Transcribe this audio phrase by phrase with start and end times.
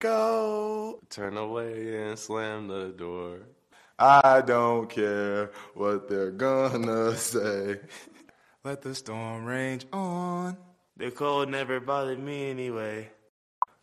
[0.00, 3.40] Go, turn away and slam the door.
[3.98, 7.80] I don't care what they're gonna say.
[8.64, 10.56] Let the storm rage on.
[10.96, 13.10] The cold never bothered me anyway.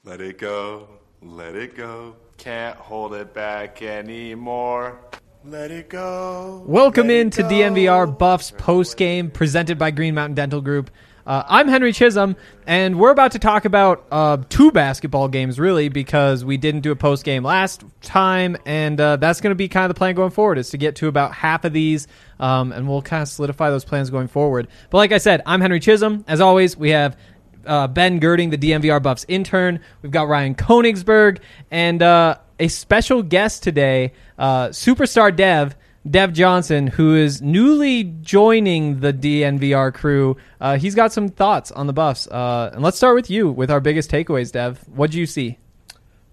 [0.04, 0.90] Let it go,
[1.22, 2.16] let it go.
[2.38, 5.00] Can't hold it back anymore.
[5.46, 6.64] Let it go.
[6.66, 7.50] Welcome let it into go.
[7.50, 10.90] DNVR Buffs post game presented by Green Mountain Dental Group.
[11.28, 15.90] Uh, I'm Henry Chisholm, and we're about to talk about uh, two basketball games, really,
[15.90, 19.68] because we didn't do a post game last time, and uh, that's going to be
[19.68, 22.08] kind of the plan going forward, is to get to about half of these,
[22.40, 24.70] um, and we'll kind of solidify those plans going forward.
[24.90, 26.24] But like I said, I'm Henry Chisholm.
[26.30, 27.18] As always, we have
[27.66, 29.82] uh, Ben Gerding, the DNVR Buffs intern.
[30.02, 35.76] We've got Ryan Koenigsberg, and uh, a special guest today, uh, superstar Dev.
[36.10, 41.88] Dev Johnson, who is newly joining the DNVR crew, uh, he's got some thoughts on
[41.88, 42.28] the Buffs.
[42.28, 44.80] Uh, and let's start with you with our biggest takeaways, Dev.
[44.88, 45.58] What do you see?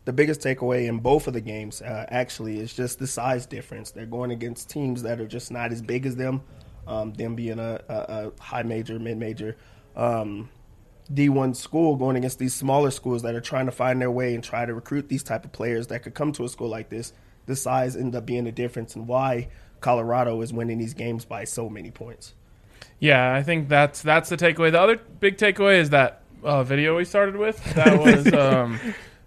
[0.04, 3.90] the biggest takeaway in both of the games uh, actually is just the size difference.
[3.90, 6.42] They're going against teams that are just not as big as them,
[6.86, 9.56] um, them being a, a, a high major, mid major.
[9.96, 10.50] Um,
[11.12, 14.42] D1 school going against these smaller schools that are trying to find their way and
[14.42, 17.12] try to recruit these type of players that could come to a school like this.
[17.46, 19.48] The size ended up being the difference and why
[19.84, 22.32] Colorado is winning these games by so many points.
[23.00, 24.72] Yeah, I think that's that's the takeaway.
[24.72, 27.62] The other big takeaway is that uh, video we started with.
[27.74, 28.80] That was um,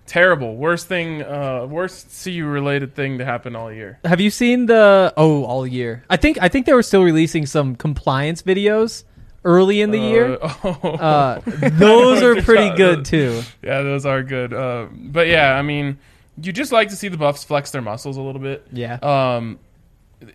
[0.08, 0.56] terrible.
[0.56, 4.00] Worst thing, uh, worst CU related thing to happen all year.
[4.04, 6.04] Have you seen the oh all year?
[6.10, 9.04] I think I think they were still releasing some compliance videos
[9.46, 10.40] early in the year.
[10.42, 10.90] Uh, oh.
[10.96, 11.42] Uh,
[11.74, 13.44] those are pretty good too.
[13.62, 14.56] Yeah, those are good.
[14.56, 16.00] Uh, but yeah, I mean,
[16.42, 18.66] you just like to see the Buffs flex their muscles a little bit.
[18.72, 18.96] Yeah.
[19.04, 19.60] Um,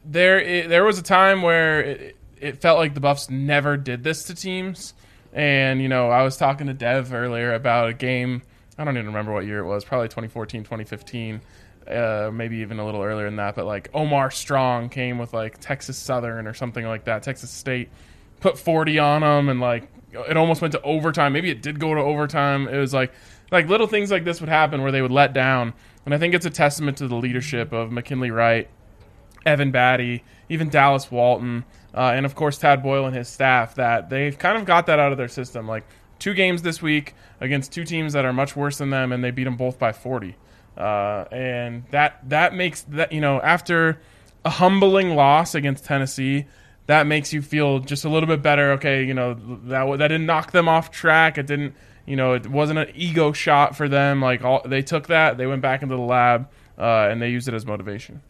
[0.04, 4.04] there, it, there was a time where it, it felt like the Buffs never did
[4.04, 4.94] this to teams,
[5.32, 8.42] and you know, I was talking to Dev earlier about a game.
[8.78, 9.84] I don't even remember what year it was.
[9.84, 11.40] Probably 2014, 2015.
[11.86, 13.54] Uh, maybe even a little earlier than that.
[13.54, 17.22] But like Omar Strong came with like Texas Southern or something like that.
[17.22, 17.90] Texas State
[18.40, 21.32] put 40 on them, and like it almost went to overtime.
[21.32, 22.68] Maybe it did go to overtime.
[22.68, 23.12] It was like
[23.50, 25.74] like little things like this would happen where they would let down.
[26.04, 28.68] And I think it's a testament to the leadership of McKinley Wright,
[29.44, 31.64] Evan Battey, even Dallas Walton,
[31.94, 34.98] uh, and of course Tad Boyle and his staff that they've kind of got that
[34.98, 35.68] out of their system.
[35.68, 35.84] Like
[36.18, 39.30] two games this week against two teams that are much worse than them, and they
[39.30, 40.36] beat them both by 40.
[40.76, 44.00] Uh, and that that makes that you know after
[44.44, 46.46] a humbling loss against Tennessee,
[46.86, 48.72] that makes you feel just a little bit better.
[48.72, 51.36] Okay, you know that that didn't knock them off track.
[51.36, 51.74] It didn't
[52.06, 54.22] you know it wasn't an ego shot for them.
[54.22, 56.48] Like all they took that, they went back into the lab
[56.78, 58.22] uh, and they used it as motivation.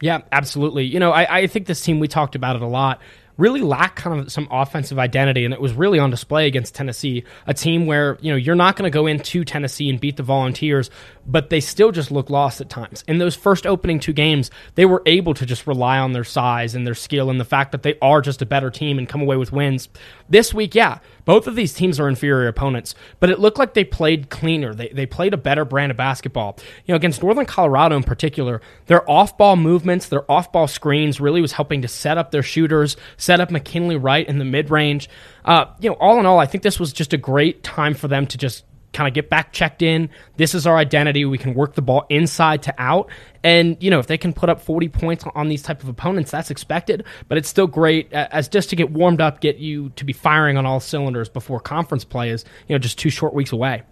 [0.00, 0.84] Yeah, absolutely.
[0.84, 3.00] You know, I, I think this team, we talked about it a lot,
[3.36, 7.24] really lacked kind of some offensive identity, and it was really on display against Tennessee,
[7.46, 10.24] a team where, you know, you're not going to go into Tennessee and beat the
[10.24, 10.90] Volunteers,
[11.24, 13.04] but they still just look lost at times.
[13.06, 16.74] In those first opening two games, they were able to just rely on their size
[16.74, 19.20] and their skill and the fact that they are just a better team and come
[19.20, 19.88] away with wins.
[20.28, 20.98] This week, yeah,
[21.28, 24.72] both of these teams are inferior opponents, but it looked like they played cleaner.
[24.72, 26.56] They, they played a better brand of basketball.
[26.86, 31.20] You know, against Northern Colorado in particular, their off ball movements, their off ball screens
[31.20, 34.70] really was helping to set up their shooters, set up McKinley Wright in the mid
[34.70, 35.10] range.
[35.44, 38.08] Uh, you know, all in all, I think this was just a great time for
[38.08, 40.10] them to just kind of get back checked in.
[40.36, 41.24] This is our identity.
[41.24, 43.10] We can work the ball inside to out.
[43.44, 46.30] And, you know, if they can put up 40 points on these type of opponents,
[46.30, 47.04] that's expected.
[47.28, 50.56] But it's still great as just to get warmed up, get you to be firing
[50.56, 53.82] on all cylinders before conference play is, you know, just two short weeks away.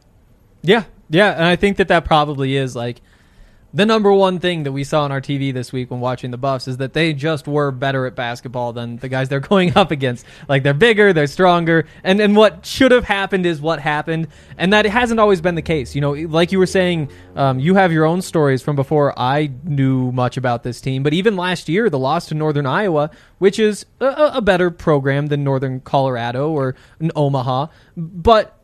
[0.62, 3.00] Yeah, yeah, and I think that that probably is like
[3.76, 6.38] the number one thing that we saw on our TV this week when watching the
[6.38, 9.90] Buffs is that they just were better at basketball than the guys they're going up
[9.90, 10.24] against.
[10.48, 14.72] Like they're bigger, they're stronger, and and what should have happened is what happened, and
[14.72, 15.94] that hasn't always been the case.
[15.94, 19.50] You know, like you were saying, um, you have your own stories from before I
[19.62, 23.58] knew much about this team, but even last year, the loss to Northern Iowa, which
[23.58, 26.76] is a, a better program than Northern Colorado or
[27.14, 28.55] Omaha, but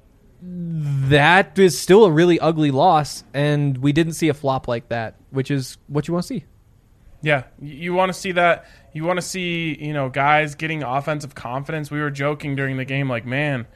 [0.44, 5.14] that is still a really ugly loss, and we didn't see a flop like that,
[5.30, 6.44] which is what you want to see.
[7.20, 8.66] Yeah, you, you want to see that.
[8.92, 11.90] You want to see you know guys getting offensive confidence.
[11.90, 13.66] We were joking during the game, like man,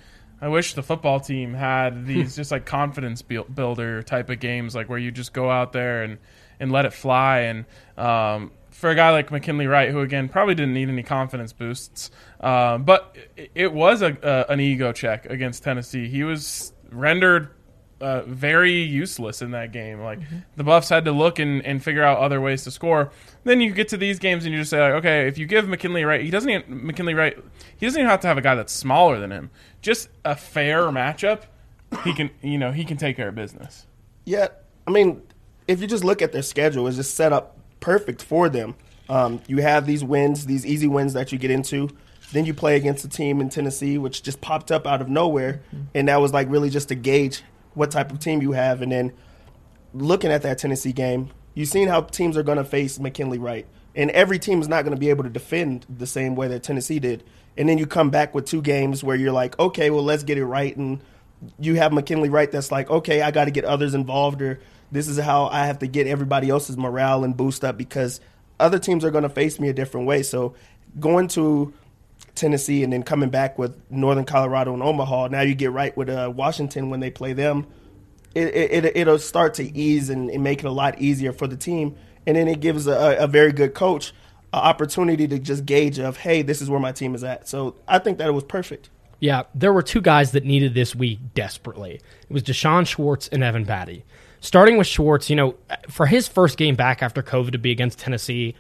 [0.40, 4.88] I wish the football team had these just like confidence builder type of games, like
[4.88, 6.19] where you just go out there and
[6.58, 7.40] and let it fly.
[7.40, 7.64] And
[7.96, 12.11] um, for a guy like McKinley Wright, who again probably didn't need any confidence boosts,
[12.40, 16.08] um, but it, it was a, a an ego check against Tennessee.
[16.08, 17.49] He was rendered
[18.00, 20.00] uh, very useless in that game.
[20.00, 20.20] Like
[20.56, 23.11] the Buffs had to look and, and figure out other ways to score.
[23.44, 25.67] Then you get to these games and you just say, like, okay, if you give
[25.67, 27.37] McKinley Wright, he doesn't even, McKinley Wright,
[27.79, 29.50] he doesn't even have to have a guy that's smaller than him.
[29.81, 31.44] Just a fair matchup,
[32.05, 33.87] he can you know he can take care of business.
[34.26, 34.49] Yeah,
[34.87, 35.22] I mean,
[35.67, 38.75] if you just look at their schedule, it's just set up perfect for them.
[39.08, 41.90] Um, you have these wins, these easy wins that you get into.
[42.32, 45.62] Then you play against a team in Tennessee, which just popped up out of nowhere,
[45.94, 47.43] and that was like really just to gauge
[47.75, 48.82] what type of team you have.
[48.82, 49.12] And then
[49.94, 53.67] looking at that Tennessee game, you've seen how teams are going to face McKinley Wright,
[53.94, 56.64] and every team is not going to be able to defend the same way that
[56.64, 57.22] Tennessee did.
[57.56, 60.37] And then you come back with two games where you're like, okay, well, let's get
[60.37, 61.00] it right, and
[61.61, 64.58] you have McKinley Wright that's like, okay, I got to get others involved, or
[64.92, 68.20] this is how I have to get everybody else's morale and boost up because
[68.58, 70.22] other teams are going to face me a different way.
[70.22, 70.54] So
[70.98, 71.72] going to
[72.34, 76.08] Tennessee and then coming back with Northern Colorado and Omaha, now you get right with
[76.08, 77.66] uh, Washington when they play them.
[78.34, 81.56] It, it, it'll start to ease and, and make it a lot easier for the
[81.56, 81.96] team.
[82.26, 84.12] And then it gives a, a very good coach
[84.52, 87.48] an opportunity to just gauge of, hey, this is where my team is at.
[87.48, 88.90] So I think that it was perfect.
[89.20, 91.94] Yeah, there were two guys that needed this week desperately.
[91.94, 94.02] It was D'Shawn Schwartz and Evan Battey.
[94.40, 95.54] Starting with Schwartz, you know,
[95.88, 98.54] for his first game back after COVID to be against Tennessee,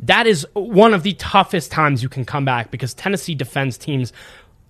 [0.00, 4.12] that is one of the toughest times you can come back because Tennessee defends teams.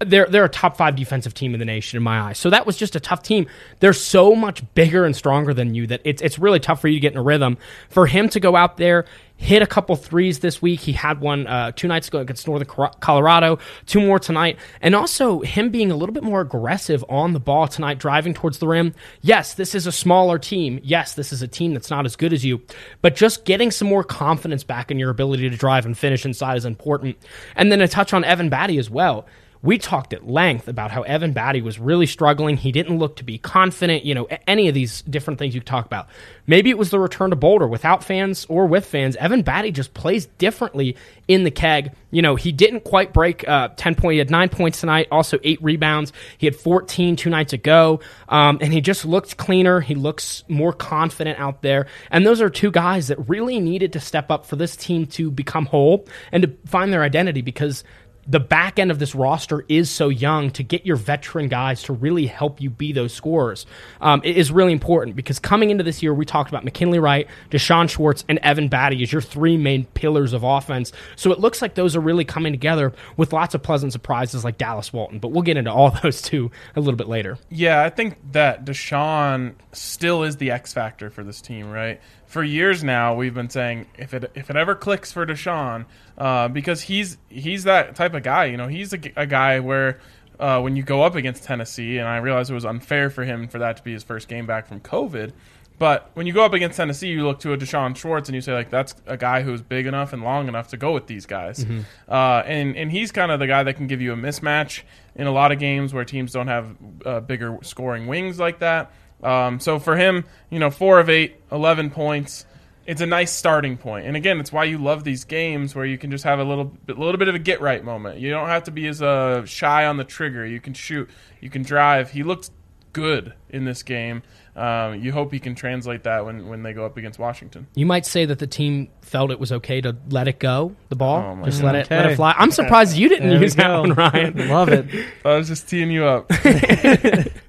[0.01, 2.39] They're they're a top five defensive team in the nation in my eyes.
[2.39, 3.47] So that was just a tough team.
[3.81, 6.95] They're so much bigger and stronger than you that it's it's really tough for you
[6.95, 7.59] to get in a rhythm.
[7.89, 9.07] For him to go out there,
[9.39, 10.81] hit a couple threes this week.
[10.81, 12.69] He had one uh, two nights ago against Northern
[13.01, 17.41] Colorado, two more tonight, and also him being a little bit more aggressive on the
[17.41, 18.95] ball tonight, driving towards the rim.
[19.23, 20.81] Yes, this is a smaller team.
[20.83, 22.61] Yes, this is a team that's not as good as you,
[23.01, 26.57] but just getting some more confidence back in your ability to drive and finish inside
[26.57, 27.17] is important.
[27.57, 29.27] And then a touch on Evan Battey as well
[29.63, 32.57] we talked at length about how Evan Battey was really struggling.
[32.57, 35.87] He didn't look to be confident, you know, any of these different things you talk
[35.87, 36.09] about.
[36.47, 39.17] Maybe it was the return to Boulder without fans or with fans.
[39.17, 40.97] Evan Battey just plays differently
[41.27, 41.93] in the keg.
[42.11, 44.13] You know, he didn't quite break uh, 10 points.
[44.13, 46.13] He had nine points tonight, also eight rebounds.
[46.39, 48.01] He had 14 two nights ago.
[48.29, 49.81] Um, and he just looked cleaner.
[49.81, 51.87] He looks more confident out there.
[52.11, 55.31] And those are two guys that really needed to step up for this team to
[55.31, 57.85] become whole and to find their identity because
[58.29, 61.93] the back end of this roster is so young to get your veteran guys to
[61.93, 63.67] really help you be those scorers
[64.01, 67.89] um, is really important because coming into this year we talked about mckinley wright d'shawn
[67.89, 71.75] schwartz and evan battey as your three main pillars of offense so it looks like
[71.75, 75.43] those are really coming together with lots of pleasant surprises like dallas walton but we'll
[75.43, 80.23] get into all those two a little bit later Yeah, I think that D'Shawn still
[80.23, 82.01] is the X factor for this team, right?
[82.29, 85.87] For years now, we've been saying if it if it ever clicks for D'Shawn,
[86.19, 88.45] uh, because he's he's that type of guy.
[88.45, 89.99] You know, he's a guy where
[90.39, 93.49] uh, when you go up against Tennessee, and I realize it was unfair for him
[93.49, 95.33] for that to be his first game back from COVID.
[95.79, 98.41] But when you go up against Tennessee, you look to a D'Shawn Schwartz and you
[98.41, 101.25] say like that's a guy who's big enough and long enough to go with these
[101.25, 101.65] guys,
[102.09, 104.83] uh, and and he's kind of the guy that can give you a mismatch
[105.15, 106.77] in a lot of games where teams don't have
[107.07, 108.93] uh, bigger scoring wings like that.
[109.23, 112.45] Um, so for him, you know, four of eight, 11 points.
[112.87, 115.99] It's a nice starting point, and again, it's why you love these games where you
[115.99, 118.19] can just have a little, bit, little bit of a get right moment.
[118.19, 120.47] You don't have to be as uh, shy on the trigger.
[120.47, 122.13] You can shoot, you can drive.
[122.13, 122.49] He looked
[122.95, 124.23] good in this game.
[124.59, 127.69] Um, you hope he can translate that when, when they go up against Washington.
[127.77, 130.97] you might say that the team felt it was okay to let it go the
[130.97, 131.19] ball.
[131.23, 132.35] Oh, my just let it let it fly.
[132.37, 134.49] I'm surprised you didn't There we use that one ryan.
[134.49, 134.87] Love it.
[135.25, 136.31] I was just teeing you up.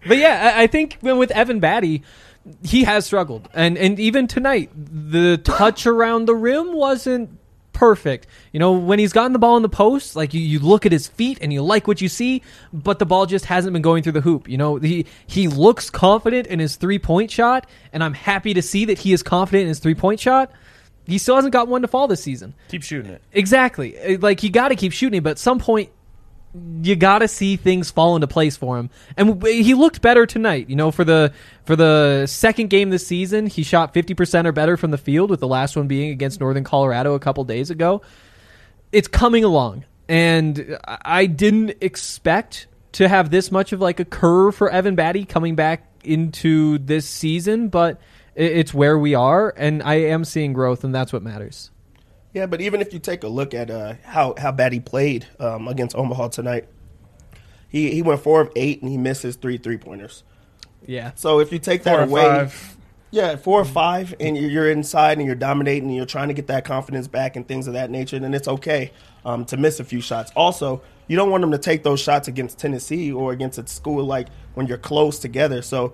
[0.07, 2.03] But yeah, I I think when with Evan Battey,
[2.63, 7.37] he has struggled, and and even tonight, the touch around the rim wasn't
[7.79, 8.27] perfect.
[8.51, 10.91] You know, when he's gotten the ball in the post, like you, you look at
[10.91, 12.41] his feet and you like what you see,
[12.73, 14.49] but the ball just hasn't been going through the hoop.
[14.49, 18.61] You know, he he looks confident in his three point shot, and I'm happy to
[18.61, 20.51] see that he is confident in his three point shot.
[21.05, 22.53] He still hasn't got one to fall this season.
[22.67, 23.21] Keep shooting it.
[23.31, 24.17] Exactly.
[24.17, 25.89] Like you got to keep shooting, but at some point
[26.81, 28.89] you got to see things fall into place for him.
[29.17, 30.69] And he looked better tonight.
[30.69, 31.33] You know, for the
[31.65, 35.39] for the second game this season, he shot 50% or better from the field with
[35.39, 38.01] the last one being against Northern Colorado a couple days ago.
[38.91, 39.85] It's coming along.
[40.07, 45.27] And I didn't expect to have this much of like a curve for Evan Battey
[45.27, 48.01] coming back into this season, but
[48.35, 51.71] it's where we are and I am seeing growth and that's what matters.
[52.33, 55.25] Yeah, but even if you take a look at uh, how how bad he played
[55.39, 56.67] um, against Omaha tonight,
[57.67, 60.23] He he went four of eight and he missed his three three pointers.
[60.85, 61.11] Yeah.
[61.15, 62.77] So if you take Four that away, five.
[63.11, 66.33] yeah, four or five, and you're- you're inside and you're dominating and you're trying to
[66.33, 68.91] get that confidence back and things of that nature, then it's okay
[69.25, 70.31] um, to miss a few shots.
[70.35, 74.03] Also, you don't want them to take those shots against Tennessee or against a school
[74.05, 75.61] like when you're close together.
[75.61, 75.93] So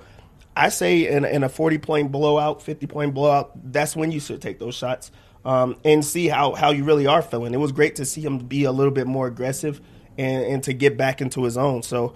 [0.55, 4.41] I say in, in a 40 point blowout, 50 point blowout, that's when you should
[4.41, 5.11] take those shots
[5.45, 7.53] um, and see how, how you really are feeling.
[7.53, 9.79] It was great to see him be a little bit more aggressive
[10.17, 11.83] and, and to get back into his own.
[11.83, 12.15] So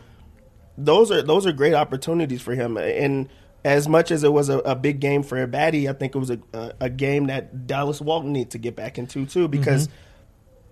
[0.77, 2.77] those are those are great opportunities for him.
[2.77, 3.29] And
[3.63, 6.31] as much as it was a, a big game for Battey, I think it was
[6.31, 9.89] a, a, a game that Dallas Walton needs to get back into too because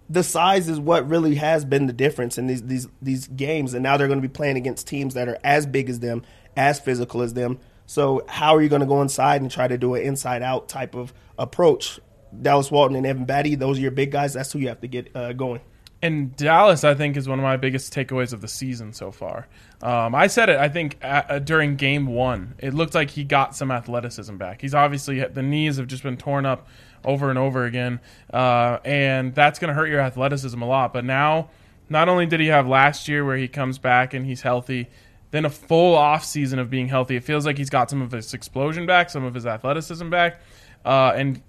[0.10, 3.74] the size is what really has been the difference in these these these games.
[3.74, 6.24] And now they're going to be playing against teams that are as big as them,
[6.56, 7.60] as physical as them.
[7.86, 10.68] So how are you going to go inside and try to do an inside out
[10.68, 12.00] type of approach?
[12.42, 14.34] Dallas Walton and Evan Battey, those are your big guys.
[14.34, 15.62] That's who you have to get uh, going.
[16.02, 19.48] And Dallas, I think, is one of my biggest takeaways of the season so far.
[19.82, 22.54] Um, I said it, I think, at, uh, during game one.
[22.60, 24.62] It looked like he got some athleticism back.
[24.62, 26.68] He's obviously, the knees have just been torn up
[27.04, 28.00] over and over again.
[28.32, 30.94] Uh, and that's going to hurt your athleticism a lot.
[30.94, 31.50] But now,
[31.90, 34.90] not only did he have last year where he comes back and he's healthy,
[35.32, 37.16] then a full off season of being healthy.
[37.16, 40.42] It feels like he's got some of his explosion back, some of his athleticism back.
[40.86, 41.42] Uh, and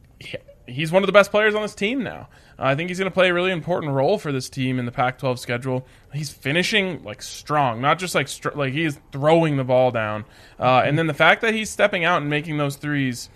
[0.69, 2.29] he's one of the best players on this team now.
[2.59, 4.93] I think he's going to play a really important role for this team in the
[4.93, 5.87] Pac-12 schedule.
[6.13, 10.25] He's finishing like strong, not just like str- like he is throwing the ball down.
[10.59, 13.31] Uh, and then the fact that he's stepping out and making those threes,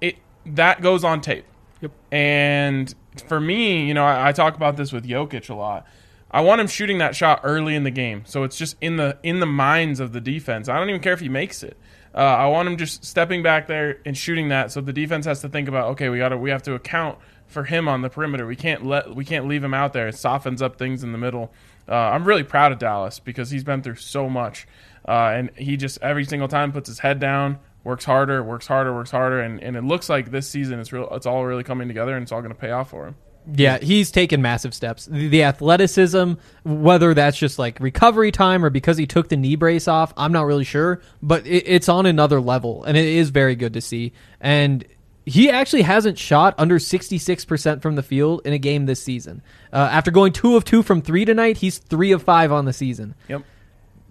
[0.00, 0.16] it
[0.46, 1.46] that goes on tape.
[1.80, 1.92] Yep.
[2.12, 2.94] And
[3.26, 5.86] for me, you know, I, I talk about this with Jokic a lot.
[6.30, 9.18] I want him shooting that shot early in the game, so it's just in the
[9.22, 10.68] in the minds of the defense.
[10.68, 11.76] I don't even care if he makes it.
[12.14, 15.40] Uh, I want him just stepping back there and shooting that, so the defense has
[15.42, 18.08] to think about, okay, we got to we have to account for him on the
[18.08, 18.46] perimeter.
[18.46, 20.08] We can't let we can't leave him out there.
[20.08, 21.52] It softens up things in the middle.
[21.88, 24.66] Uh, I'm really proud of Dallas because he's been through so much,
[25.06, 28.94] uh, and he just every single time puts his head down, works harder, works harder,
[28.94, 31.08] works harder, and, and it looks like this season it's real.
[31.12, 33.16] It's all really coming together, and it's all going to pay off for him.
[33.52, 35.06] Yeah, he's taken massive steps.
[35.06, 39.56] The, the athleticism, whether that's just like recovery time or because he took the knee
[39.56, 43.30] brace off, I'm not really sure, but it, it's on another level, and it is
[43.30, 44.12] very good to see.
[44.40, 44.84] And
[45.26, 49.42] he actually hasn't shot under 66% from the field in a game this season.
[49.72, 52.72] Uh, after going two of two from three tonight, he's three of five on the
[52.72, 53.42] season Yep.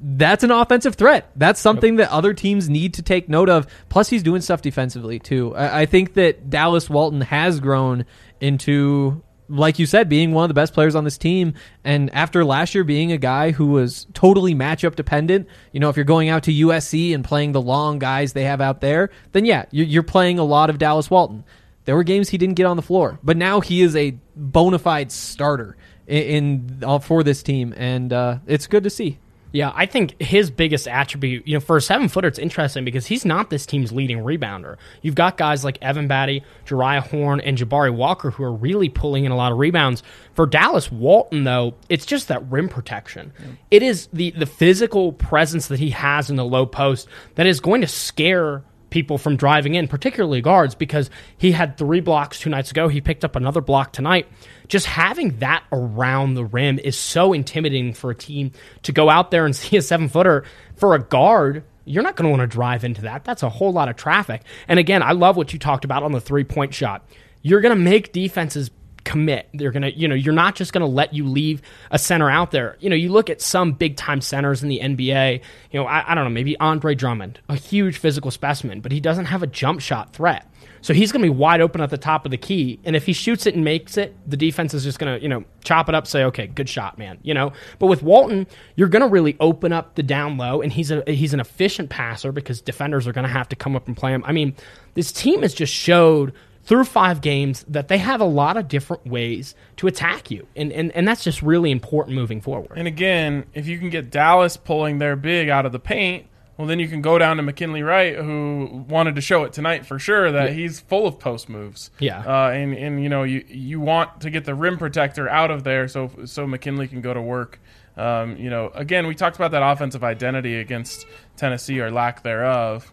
[0.01, 1.29] that's an offensive threat.
[1.35, 3.67] That's something that other teams need to take note of.
[3.89, 5.53] Plus, he's doing stuff defensively too.
[5.55, 8.05] I, I think that Dallas Walton has grown
[8.41, 11.53] into, like you said, being one of the best players on this team.
[11.83, 15.95] And after last year being a guy who was totally matchup dependent, you know, if
[15.95, 19.45] you're going out to USC and playing the long guys they have out there, then
[19.45, 21.43] yeah, you're, playing a lot of Dallas Walton.
[21.85, 24.79] There were games he didn't get on the floor, but now he is a bona
[24.79, 25.75] fide starter
[26.07, 29.17] in, in uh, for this team, and uh, it's good to see.
[29.51, 33.07] Yeah, I think his biggest attribute, you know, for a seven footer, it's interesting because
[33.07, 34.77] he's not this team's leading rebounder.
[35.01, 39.25] You've got guys like Evan Battey, Jeriah Horne, and Jabari Walker who are really pulling
[39.25, 40.03] in a lot of rebounds.
[40.33, 43.33] For Dallas Walton, though, it's just that rim protection.
[43.71, 47.59] It is the the physical presence that he has in the low post that is
[47.59, 52.49] going to scare people from driving in, particularly guards, because he had three blocks two
[52.49, 52.87] nights ago.
[52.87, 54.27] He picked up another block tonight.
[54.67, 58.51] Just having that around the rim is so intimidating for a team
[58.83, 60.43] to go out there and see a seven footer
[60.75, 61.63] for a guard.
[61.85, 63.23] You're not going to want to drive into that.
[63.23, 64.43] That's a whole lot of traffic.
[64.67, 67.05] And again, I love what you talked about on the three point shot.
[67.41, 68.69] You're going to make defenses
[69.09, 69.49] commit.
[69.55, 72.77] They're gonna, you know, you're not just gonna let you leave a center out there.
[72.79, 75.41] You know, you look at some big time centers in the NBA.
[75.71, 78.99] You know, I, I don't know, maybe Andre Drummond, a huge physical specimen, but he
[78.99, 80.45] doesn't have a jump shot threat.
[80.81, 83.05] So he's going to be wide open at the top of the key, and if
[83.05, 85.89] he shoots it and makes it, the defense is just going to, you know, chop
[85.89, 87.17] it up, say, okay, good shot, man.
[87.21, 90.71] You know, but with Walton, you're going to really open up the down low, and
[90.71, 93.87] he's a he's an efficient passer because defenders are going to have to come up
[93.87, 94.23] and play him.
[94.25, 94.55] I mean,
[94.93, 99.05] this team has just showed through five games that they have a lot of different
[99.07, 100.47] ways to attack you.
[100.55, 102.77] And, and, and that's just really important moving forward.
[102.77, 106.27] And again, if you can get Dallas pulling their big out of the paint,
[106.59, 109.85] well, then you can go down to McKinley Wright, who wanted to show it tonight
[109.85, 111.89] for sure that he's full of post moves.
[111.99, 112.19] Yeah.
[112.19, 115.63] uh, and and you know you you want to get the rim protector out of
[115.63, 117.61] there so so McKinley can go to work.
[117.95, 121.05] Um, you know, again, we talked about that offensive identity against
[121.37, 122.91] Tennessee or lack thereof.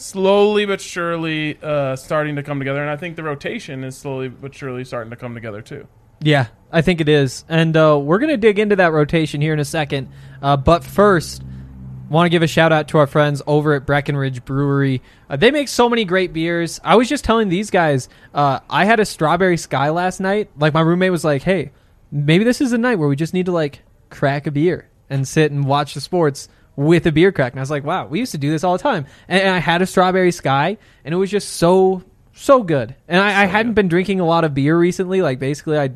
[0.00, 4.28] Slowly but surely uh, starting to come together, and I think the rotation is slowly
[4.28, 5.86] but surely starting to come together too.
[6.22, 7.44] Yeah, I think it is.
[7.50, 10.08] And uh, we're to dig into that rotation here in a second.
[10.40, 11.42] Uh, but first,
[12.08, 15.02] want to give a shout out to our friends over at Breckenridge Brewery.
[15.28, 16.80] Uh, they make so many great beers.
[16.82, 20.50] I was just telling these guys, uh, I had a strawberry sky last night.
[20.58, 21.72] Like, my roommate was like, hey,
[22.10, 25.28] maybe this is a night where we just need to, like, crack a beer and
[25.28, 27.52] sit and watch the sports with a beer crack.
[27.52, 29.06] And I was like, wow, we used to do this all the time.
[29.28, 32.94] And, and I had a strawberry sky, and it was just so so good.
[33.06, 35.20] And I, I hadn't been drinking a lot of beer recently.
[35.20, 35.90] Like basically, I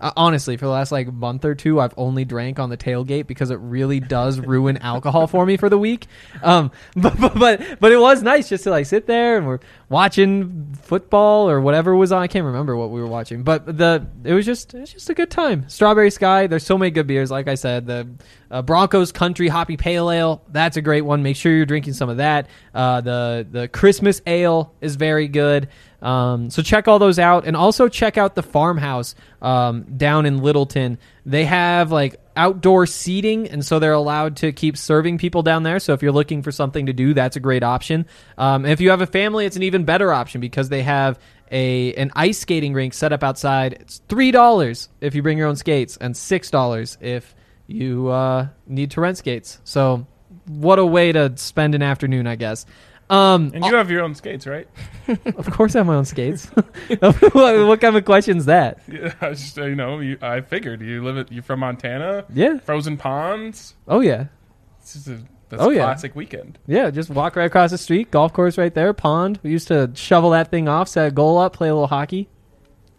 [0.00, 3.26] uh, honestly, for the last like month or two, I've only drank on the tailgate
[3.26, 6.06] because it really does ruin alcohol for me for the week.
[6.42, 9.60] Um, but, but but but it was nice just to like sit there and we're
[9.88, 12.22] watching football or whatever was on.
[12.22, 15.10] I can't remember what we were watching, but the it was just it was just
[15.10, 15.68] a good time.
[15.68, 16.46] Strawberry Sky.
[16.46, 17.30] There's so many good beers.
[17.30, 18.08] Like I said, the
[18.50, 20.42] uh, Broncos Country Hoppy Pale Ale.
[20.48, 21.22] That's a great one.
[21.22, 22.48] Make sure you're drinking some of that.
[22.74, 25.68] Uh, the the Christmas Ale is very good.
[26.00, 30.38] Um, so check all those out, and also check out the farmhouse um, down in
[30.38, 30.98] Littleton.
[31.26, 35.78] They have like outdoor seating, and so they're allowed to keep serving people down there.
[35.80, 38.06] So if you're looking for something to do, that's a great option.
[38.38, 41.18] Um, if you have a family, it's an even better option because they have
[41.50, 43.74] a an ice skating rink set up outside.
[43.74, 47.34] It's three dollars if you bring your own skates, and six dollars if
[47.66, 49.58] you uh, need to rent skates.
[49.64, 50.06] So
[50.46, 52.64] what a way to spend an afternoon, I guess.
[53.10, 54.68] Um, And you have your own skates, right?
[55.36, 56.46] of course, I have my own skates.
[57.00, 58.80] what, what kind of question's that?
[58.86, 61.32] Yeah, I just uh, you know, you, I figured you live it.
[61.32, 62.24] You from Montana?
[62.32, 62.58] Yeah.
[62.58, 63.74] Frozen ponds.
[63.86, 64.26] Oh yeah.
[64.80, 65.84] This is a that's Oh, a yeah.
[65.84, 66.58] classic weekend.
[66.66, 69.40] Yeah, just walk right across the street, golf course right there, pond.
[69.42, 72.28] We used to shovel that thing off, set a goal up, play a little hockey.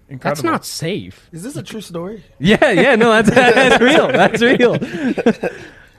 [0.09, 0.41] Incredible.
[0.41, 1.29] That's not safe.
[1.31, 2.23] Is this a true story?
[2.39, 4.07] Yeah, yeah, no, that's that's real.
[4.07, 4.79] That's real.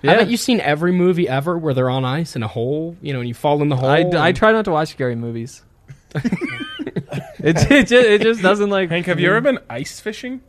[0.02, 0.12] Yeah.
[0.12, 2.96] Haven't you seen every movie ever where they're on ice in a hole?
[3.02, 3.88] You know, and you fall in the hole.
[3.88, 5.62] I, I try not to watch scary movies.
[6.14, 8.88] it, it, just, it just doesn't like.
[8.90, 10.40] Hank, have you ever been ice fishing?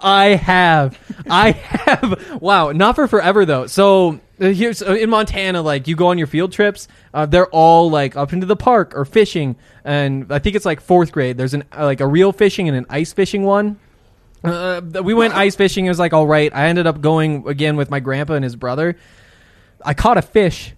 [0.00, 0.98] I have.
[1.28, 2.40] I have.
[2.40, 3.66] Wow, not for forever though.
[3.66, 7.48] So uh, here's uh, in Montana, like you go on your field trips, uh, they're
[7.48, 11.36] all like up into the park or fishing, and I think it's like fourth grade.
[11.36, 13.78] There's an uh, like a real fishing and an ice fishing one.
[14.44, 15.86] Uh, we went ice fishing.
[15.86, 16.54] It was like all right.
[16.54, 18.96] I ended up going again with my grandpa and his brother.
[19.84, 20.74] I caught a fish.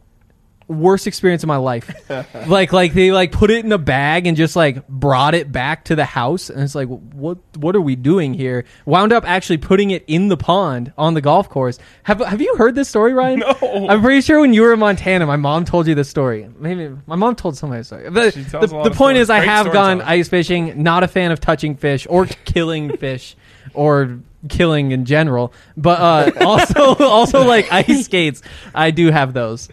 [0.66, 1.92] Worst experience of my life.
[2.46, 5.86] like like they like put it in a bag and just like brought it back
[5.86, 8.64] to the house and it's like what what are we doing here?
[8.84, 11.80] Wound up actually putting it in the pond on the golf course.
[12.04, 13.40] Have have you heard this story, Ryan?
[13.40, 13.88] No.
[13.88, 16.48] I'm pretty sure when you were in Montana, my mom told you this story.
[16.56, 18.08] Maybe my mom told somebody a story.
[18.08, 19.18] But the, the point stories.
[19.22, 20.84] is, I Great have gone ice fishing.
[20.84, 23.34] Not a fan of touching fish or killing fish
[23.74, 25.52] or killing in general.
[25.76, 28.42] But uh, also also like ice skates.
[28.74, 29.68] I do have those.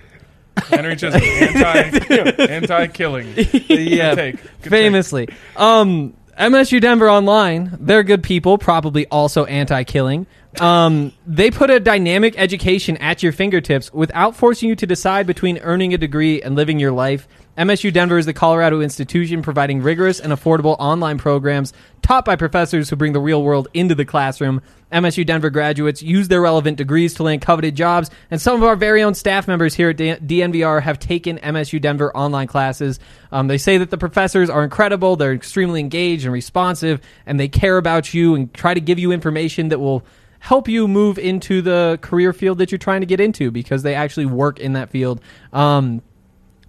[0.70, 3.34] Henry just anti anti killing.
[3.68, 4.42] yeah, take.
[4.62, 5.30] Good famously.
[5.56, 10.28] Um, MSU Denver Online, they're good people, probably also anti-killing.
[10.60, 15.58] Um, they put a dynamic education at your fingertips without forcing you to decide between
[15.60, 17.28] earning a degree and living your life.
[17.58, 22.88] MSU Denver is the Colorado institution providing rigorous and affordable online programs taught by professors
[22.88, 24.62] who bring the real world into the classroom.
[24.92, 28.76] MSU Denver graduates use their relevant degrees to land coveted jobs, and some of our
[28.76, 33.00] very own staff members here at DNVR have taken MSU Denver online classes.
[33.32, 37.48] Um, they say that the professors are incredible, they're extremely engaged and responsive, and they
[37.48, 40.06] care about you and try to give you information that will
[40.40, 43.96] help you move into the career field that you're trying to get into because they
[43.96, 45.20] actually work in that field.
[45.52, 46.04] Um,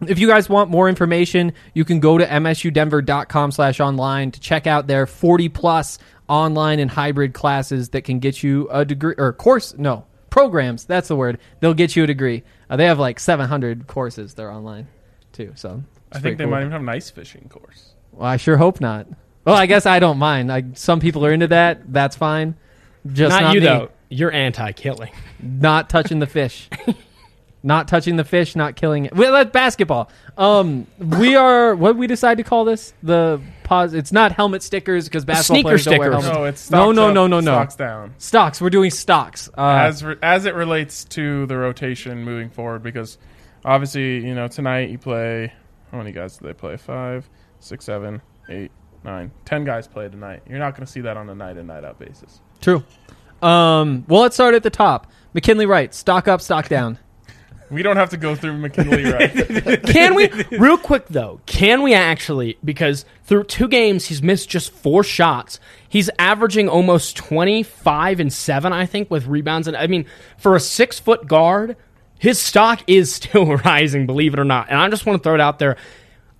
[0.06, 4.66] if you guys want more information, you can go to msudenver.com slash online to check
[4.66, 9.32] out their 40 plus online and hybrid classes that can get you a degree or
[9.32, 10.84] course, no, programs.
[10.84, 11.38] That's the word.
[11.60, 12.44] They'll get you a degree.
[12.70, 14.34] Uh, they have like 700 courses.
[14.34, 14.88] They're online
[15.32, 15.52] too.
[15.56, 15.82] So
[16.12, 16.52] I think they cool.
[16.52, 17.94] might even have an ice fishing course.
[18.12, 19.06] Well, I sure hope not.
[19.44, 20.48] Well, I guess I don't mind.
[20.48, 21.92] Like some people are into that.
[21.92, 22.54] That's fine.
[23.06, 23.66] Just not, not, you me.
[23.66, 23.90] though.
[24.10, 25.12] You're anti-killing.
[25.40, 26.68] Not touching the fish.
[27.68, 28.56] not touching the fish.
[28.56, 29.14] Not killing it.
[29.14, 30.10] Well, that's basketball.
[30.36, 31.76] Um, we are.
[31.76, 32.94] What we decide to call this?
[33.02, 33.92] The pause.
[33.94, 36.24] It's not helmet stickers because basketball Sneaker players don't wear stickers.
[36.24, 36.38] helmets.
[36.38, 37.52] No, it's no, stocks no, up, no, no, no.
[37.52, 38.14] Stocks down.
[38.18, 38.60] Stocks.
[38.60, 39.48] We're doing stocks.
[39.56, 43.18] Uh, as re- as it relates to the rotation moving forward, because
[43.64, 45.52] obviously, you know, tonight you play.
[45.92, 46.78] How many guys do they play?
[46.78, 47.28] Five,
[47.60, 48.70] six, seven, eight,
[49.04, 50.42] nine, ten guys play tonight.
[50.48, 52.40] You're not going to see that on a night in night out basis.
[52.60, 52.82] true.
[53.40, 55.06] Um, well, let's start at the top.
[55.32, 55.94] McKinley Wright.
[55.94, 56.40] Stock up.
[56.40, 56.98] Stock down.
[57.70, 59.82] We don't have to go through McKinley, right?
[59.84, 64.72] Can we, real quick though, can we actually, because through two games, he's missed just
[64.72, 65.60] four shots.
[65.88, 69.68] He's averaging almost 25 and 7, I think, with rebounds.
[69.68, 70.06] And I mean,
[70.38, 71.76] for a six foot guard,
[72.18, 74.68] his stock is still rising, believe it or not.
[74.70, 75.76] And I just want to throw it out there.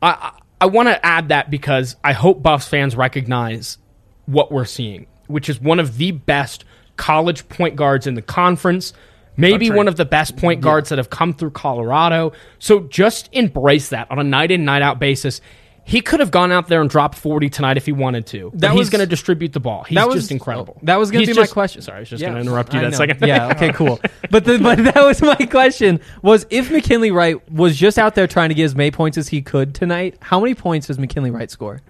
[0.01, 3.79] I, I, I want to add that because I hope Buffs fans recognize
[4.27, 6.65] what we're seeing, which is one of the best
[6.97, 8.93] college point guards in the conference.
[9.39, 12.33] Maybe one of the best point guards that have come through Colorado.
[12.59, 15.41] So just embrace that on a night in, night out basis.
[15.85, 18.51] he could have gone out there and dropped 40 tonight if he wanted to.
[18.53, 19.85] That was- he's going to distribute the ball.
[19.85, 20.77] He's that was- just incredible.
[20.83, 21.81] that was gonna He's be my question.
[21.81, 22.97] Sorry, I was just Yeah, going to interrupt you I that know.
[22.99, 23.27] second.
[23.27, 23.49] yeah.
[23.53, 23.73] Okay.
[23.73, 23.99] Cool.
[24.31, 28.27] But the, but that was my question: was if McKinley Wright was just out there
[28.27, 31.31] trying to get as many points as he could tonight, how many points does McKinley
[31.31, 31.81] Wright score?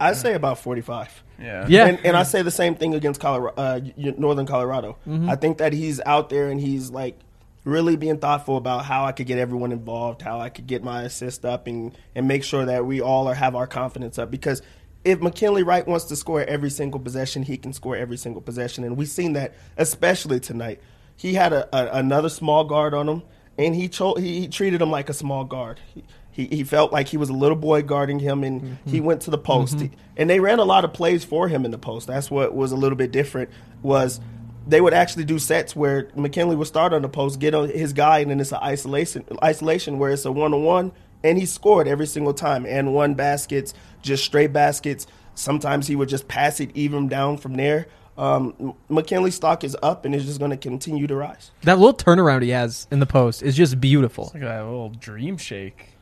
[0.00, 1.22] I say about forty-five.
[1.38, 1.66] Yeah.
[1.68, 1.86] Yeah.
[1.86, 4.96] And, and I say the same thing against Colorado, uh, Northern Colorado.
[5.06, 5.30] Mm-hmm.
[5.30, 7.18] I think that he's out there and he's like
[7.64, 11.02] really being thoughtful about how I could get everyone involved, how I could get my
[11.02, 14.30] assist up, and and make sure that we all are have our confidence up.
[14.30, 14.62] Because
[15.04, 18.84] if McKinley Wright wants to score every single possession, he can score every single possession,
[18.84, 20.80] and we've seen that especially tonight.
[21.16, 23.22] He had a, a, another small guard on him,
[23.58, 25.80] and he, cho- he he treated him like a small guard.
[25.94, 26.04] He,
[26.48, 29.30] he, he felt like he was a little boy guarding him, and he went to
[29.30, 29.80] the post.
[29.80, 32.06] He- and they ran a lot of plays for him in the post.
[32.06, 33.50] That's what was a little bit different.
[33.82, 34.20] Was
[34.66, 37.92] they would actually do sets where McKinley would start on the post, get on his
[37.92, 40.92] guy, and then it's an isolation isolation where it's a one on one,
[41.24, 43.72] and he scored every single time and one baskets,
[44.02, 45.06] just straight baskets.
[45.34, 47.86] Sometimes he would just pass it even down from there.
[48.18, 51.52] Um, M- McKinley's stock is up and is just going to continue to rise.
[51.62, 54.24] That little turnaround he has in the post is just beautiful.
[54.34, 55.94] Look at that little dream shake.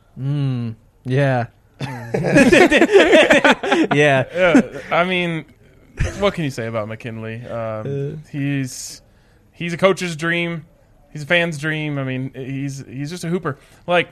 [1.05, 1.47] Yeah.
[1.81, 3.87] yeah.
[3.93, 5.45] Yeah, I mean,
[6.19, 7.41] what can you say about McKinley?
[7.45, 7.81] Uh.
[7.81, 9.01] Um, he's
[9.53, 10.65] he's a coach's dream.
[11.11, 11.97] He's a fan's dream.
[11.97, 13.57] I mean, he's he's just a hooper.
[13.87, 14.09] Like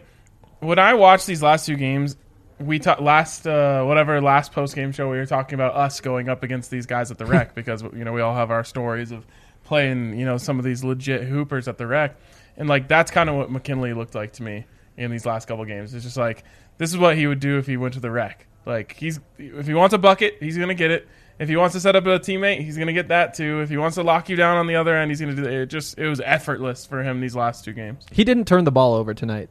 [0.60, 2.16] when I watched these last two games,
[2.60, 6.30] we talked last uh, whatever last post game show we were talking about us going
[6.30, 9.12] up against these guys at the rec because you know we all have our stories
[9.12, 9.26] of
[9.66, 12.16] playing you know some of these legit hoopers at the rec,
[12.56, 14.66] and like that's kind of what McKinley looked like to me
[14.98, 15.94] in these last couple games.
[15.94, 16.44] It's just like
[16.78, 18.46] this is what he would do if he went to the rec.
[18.66, 21.08] Like he's if he wants a bucket, he's gonna get it.
[21.40, 23.62] If he wants to set up a teammate, he's gonna get that too.
[23.62, 25.54] If he wants to lock you down on the other end, he's gonna do it.
[25.54, 28.06] It just it was effortless for him these last two games.
[28.12, 29.50] He didn't turn the ball over tonight.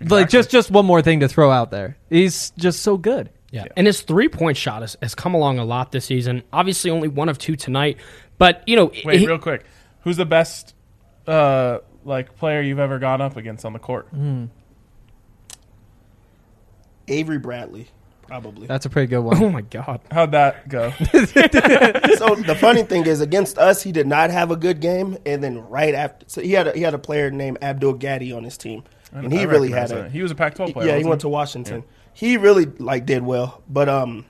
[0.00, 1.96] Like just just one more thing to throw out there.
[2.10, 3.30] He's just so good.
[3.52, 3.66] Yeah.
[3.76, 6.42] And his three point shot has, has come along a lot this season.
[6.52, 7.98] Obviously, only one of two tonight.
[8.38, 9.64] But, you know, Wait, he- real quick,
[10.00, 10.74] who's the best
[11.26, 14.08] uh like player you've ever gone up against on the court?
[17.08, 17.88] Avery Bradley,
[18.22, 18.66] probably.
[18.66, 19.52] That's a pretty good oh one.
[19.52, 20.00] my God.
[20.10, 20.90] How'd that go?
[21.00, 25.42] so the funny thing is, against us, he did not have a good game, and
[25.42, 28.44] then right after, so he had a, he had a player named Abdul Gaddy on
[28.44, 30.12] his team, and he I really had a that.
[30.12, 30.86] He was a Pac-12 player.
[30.86, 30.92] yeah.
[30.92, 31.84] He wasn't went to Washington.
[32.14, 34.26] He really like did well, but um,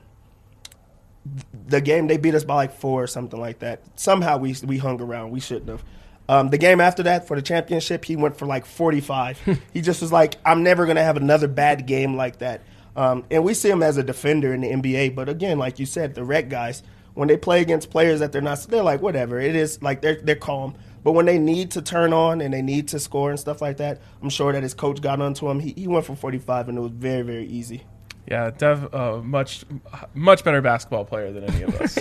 [1.67, 3.81] the game they beat us by like four or something like that.
[3.99, 5.31] Somehow we we hung around.
[5.31, 5.83] We shouldn't have.
[6.29, 9.59] Um, the game after that for the championship, he went for like 45.
[9.73, 12.61] he just was like, I'm never going to have another bad game like that.
[12.95, 15.15] Um, and we see him as a defender in the NBA.
[15.15, 16.83] But again, like you said, the rec guys,
[17.13, 19.39] when they play against players that they're not, they're like, whatever.
[19.39, 20.75] It is like they're, they're calm.
[21.03, 23.77] But when they need to turn on and they need to score and stuff like
[23.77, 25.59] that, I'm sure that his coach got onto him.
[25.59, 27.83] He, he went for 45 and it was very, very easy.
[28.25, 29.65] Yeah, Dev, uh, much
[30.13, 31.99] much better basketball player than any of us.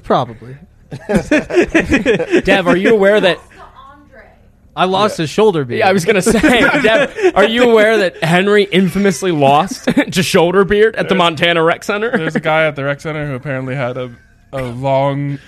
[0.04, 0.56] Probably.
[2.42, 3.40] Dev, are you aware that.
[4.76, 5.78] I lost his shoulder beard.
[5.80, 6.40] Yeah, I was going to say,
[6.82, 11.84] Dev, are you aware that Henry infamously lost to shoulder beard at the Montana Rec
[11.84, 12.10] Center?
[12.10, 14.14] There's a guy at the rec center who apparently had a
[14.52, 15.38] a long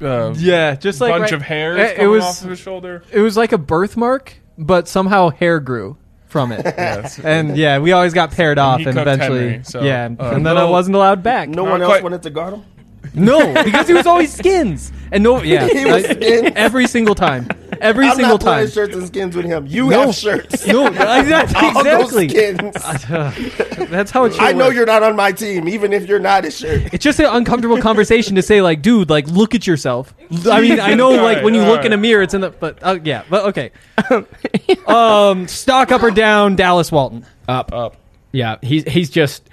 [0.00, 2.58] uh, yeah, just like bunch right- of hairs It, it coming was off of his
[2.58, 3.02] shoulder.
[3.10, 5.96] it was like a birthmark, but somehow hair grew
[6.28, 6.64] from it.
[6.78, 7.18] Yes.
[7.18, 10.30] And yeah, we always got paired off, he and cooked eventually, Henry, so, yeah, uh,
[10.34, 11.48] and then I no- wasn't allowed back.
[11.48, 12.02] No one else quite.
[12.02, 12.64] wanted to guard him?
[13.18, 16.52] No, because he was always skins, and no, yeah, He was I- skins?
[16.56, 17.48] every single time,
[17.80, 18.72] every I'm single not playing time.
[18.72, 19.66] shirts and skins with him.
[19.66, 20.06] You No.
[20.06, 20.66] have shirts.
[20.66, 21.54] No, exactly.
[21.56, 22.28] I'll go exactly.
[22.28, 23.88] skins.
[23.90, 24.74] That's how it should I know work.
[24.74, 26.92] you're not on my team, even if you're not a shirt.
[26.92, 30.14] It's just an uncomfortable conversation to say, like, dude, like, look at yourself.
[30.50, 32.50] I mean, I know, like, when you all look in a mirror, it's in the,
[32.50, 33.70] but uh, yeah, but okay.
[34.86, 37.24] um, stock up or down, Dallas Walton.
[37.48, 37.72] Up.
[37.72, 37.96] Up.
[38.32, 39.48] Yeah, he's, he's just.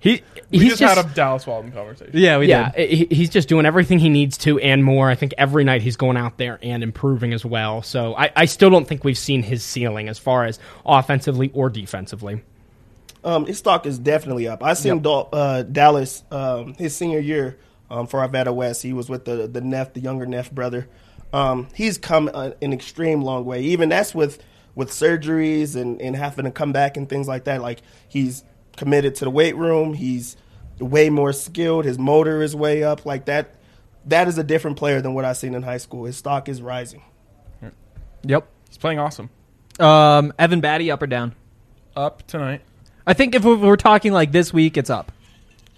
[0.00, 2.12] He, We he's just, just had a Dallas Walton conversation.
[2.14, 2.90] Yeah, we yeah, did.
[2.90, 5.10] he- he's just doing everything he needs to and more.
[5.10, 7.82] I think every night he's going out there and improving as well.
[7.82, 11.68] So I, I still don't think we've seen his ceiling as far as offensively or
[11.70, 12.42] defensively.
[13.22, 14.62] Um, his stock is definitely up.
[14.62, 17.58] I seen Dal- uh, Dallas um, his senior year
[17.90, 18.82] um, for Arvada West.
[18.82, 20.88] He was with the the Neff, the younger Neff brother.
[21.32, 23.60] Um, he's come uh, an extreme long way.
[23.60, 24.42] Even that's with
[24.74, 27.60] with surgeries and, and having to come back and things like that.
[27.60, 28.42] Like he's
[28.76, 29.94] committed to the weight room.
[29.94, 30.36] He's
[30.78, 31.84] way more skilled.
[31.84, 33.04] His motor is way up.
[33.06, 33.56] Like that.
[34.06, 36.06] That is a different player than what I've seen in high school.
[36.06, 37.02] His stock is rising.
[38.22, 38.48] Yep.
[38.68, 39.30] He's playing awesome.
[39.78, 41.34] Um, Evan Battey, up or down?
[41.96, 42.62] Up tonight.
[43.06, 45.12] I think if we- we're talking like this week, it's up.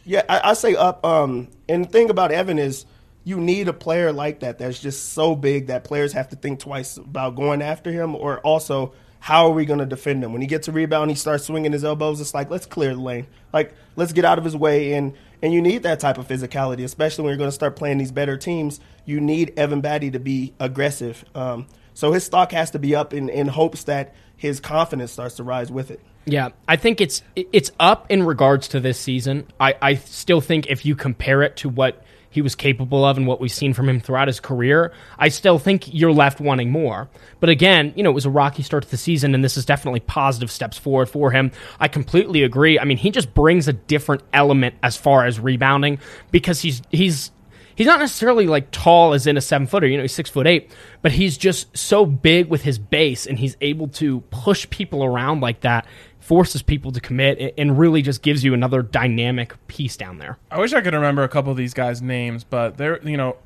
[0.04, 1.04] Yeah, I, I say up.
[1.04, 2.84] Um, and the thing about Evan is
[3.24, 6.58] you need a player like that that's just so big that players have to think
[6.58, 10.32] twice about going after him, or also how are we going to defend him?
[10.32, 12.20] When he gets a rebound, he starts swinging his elbows.
[12.20, 15.54] It's like let's clear the lane, like let's get out of his way, and and
[15.54, 18.36] you need that type of physicality, especially when you're going to start playing these better
[18.36, 18.80] teams.
[19.04, 21.24] You need Evan Battey to be aggressive.
[21.36, 25.36] Um, so his stock has to be up in, in hopes that his confidence starts
[25.36, 26.00] to rise with it.
[26.24, 29.46] Yeah, I think it's it's up in regards to this season.
[29.60, 33.26] I, I still think if you compare it to what he was capable of and
[33.26, 37.08] what we've seen from him throughout his career, I still think you're left wanting more.
[37.40, 39.64] But again, you know, it was a rocky start to the season, and this is
[39.66, 41.52] definitely positive steps forward for him.
[41.78, 42.78] I completely agree.
[42.78, 45.98] I mean, he just brings a different element as far as rebounding
[46.30, 47.30] because he's he's
[47.74, 50.46] he's not necessarily like tall as in a seven footer, you know, he's six foot
[50.46, 55.04] eight, but he's just so big with his base and he's able to push people
[55.04, 55.86] around like that,
[56.22, 60.38] forces people to commit, and really just gives you another dynamic piece down there.
[60.50, 63.36] I wish I could remember a couple of these guys' names, but they're you know,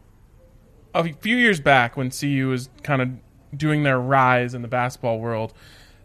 [0.95, 3.11] a few years back when CU was kind of
[3.57, 5.53] doing their rise in the basketball world.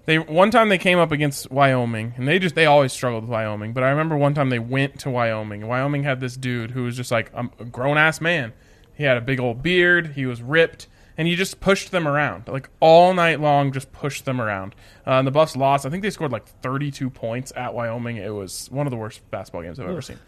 [0.06, 3.32] They one time they came up against Wyoming, and they just they always struggled with
[3.32, 3.74] Wyoming.
[3.74, 6.96] But I remember one time they went to Wyoming, Wyoming had this dude who was
[6.98, 8.54] just like a grown ass man.
[8.94, 10.14] He had a big old beard.
[10.16, 13.72] He was ripped, and he just pushed them around like all night long.
[13.72, 14.76] Just pushed them around.
[15.06, 15.86] Uh, and the Buffs lost.
[15.86, 18.18] I think they scored like 32 points at Wyoming.
[18.18, 20.20] It was one of the worst basketball games I've ever seen.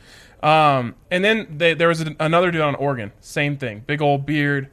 [0.42, 3.12] Um, and then they, there was a, another dude on Oregon.
[3.22, 3.84] Same thing.
[3.88, 4.70] Big old beard,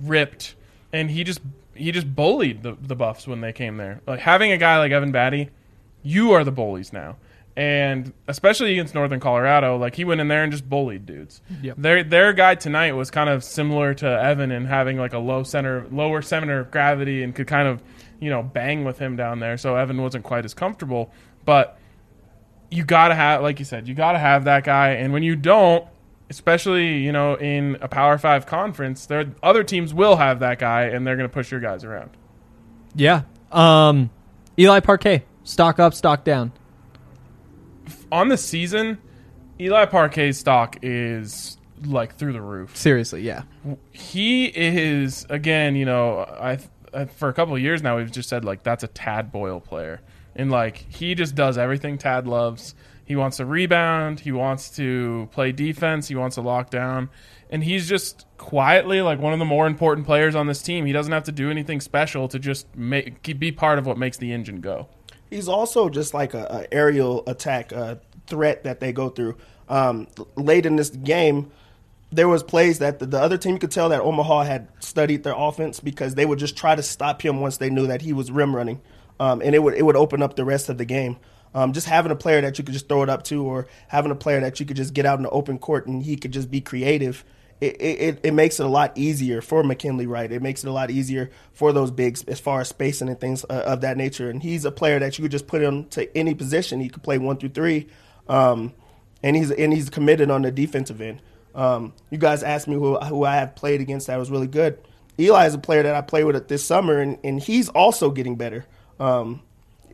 [0.00, 0.54] ripped,
[0.92, 1.40] and he just
[1.74, 4.00] he just bullied the, the Buffs when they came there.
[4.06, 5.48] Like having a guy like Evan Battey,
[6.02, 7.16] you are the bullies now.
[7.58, 11.42] And especially against Northern Colorado, like he went in there and just bullied dudes.
[11.60, 11.74] Yep.
[11.76, 15.42] Their their guy tonight was kind of similar to Evan in having like a low
[15.42, 17.82] center, lower center of gravity, and could kind of,
[18.20, 19.56] you know, bang with him down there.
[19.56, 21.10] So Evan wasn't quite as comfortable.
[21.44, 21.76] But
[22.70, 24.90] you gotta have, like you said, you gotta have that guy.
[24.90, 25.84] And when you don't,
[26.30, 30.84] especially you know in a Power Five conference, there other teams will have that guy,
[30.84, 32.10] and they're going to push your guys around.
[32.94, 33.22] Yeah.
[33.50, 34.10] Um,
[34.56, 36.52] Eli Parquet, stock up, stock down.
[38.10, 38.98] On the season,
[39.60, 42.76] Eli Parquet's stock is like through the roof.
[42.76, 43.42] Seriously, yeah.
[43.92, 46.58] He is again, you know, I,
[46.94, 49.60] I for a couple of years now we've just said like that's a Tad Boyle
[49.60, 50.00] player,
[50.34, 52.74] and like he just does everything Tad loves.
[53.04, 54.20] He wants to rebound.
[54.20, 56.08] He wants to play defense.
[56.08, 57.08] He wants to lock down.
[57.48, 60.84] And he's just quietly like one of the more important players on this team.
[60.84, 64.18] He doesn't have to do anything special to just make be part of what makes
[64.18, 64.88] the engine go.
[65.30, 69.36] He's also just like a, a aerial attack uh, threat that they go through.
[69.68, 71.50] Um, late in this game,
[72.10, 75.24] there was plays that the, the other team you could tell that Omaha had studied
[75.24, 78.12] their offense because they would just try to stop him once they knew that he
[78.12, 78.80] was rim running,
[79.20, 81.18] um, and it would it would open up the rest of the game.
[81.54, 84.10] Um, just having a player that you could just throw it up to, or having
[84.10, 86.32] a player that you could just get out in the open court and he could
[86.32, 87.24] just be creative.
[87.60, 90.30] It, it, it makes it a lot easier for McKinley Wright.
[90.30, 93.44] It makes it a lot easier for those bigs as far as spacing and things
[93.50, 94.30] uh, of that nature.
[94.30, 96.80] And he's a player that you could just put him to any position.
[96.80, 97.88] He could play one through three,
[98.28, 98.72] um,
[99.22, 101.20] and he's and he's committed on the defensive end.
[101.54, 104.78] Um, you guys asked me who who I have played against that was really good.
[105.18, 108.36] Eli is a player that I played with this summer, and, and he's also getting
[108.36, 108.66] better.
[109.00, 109.42] Um,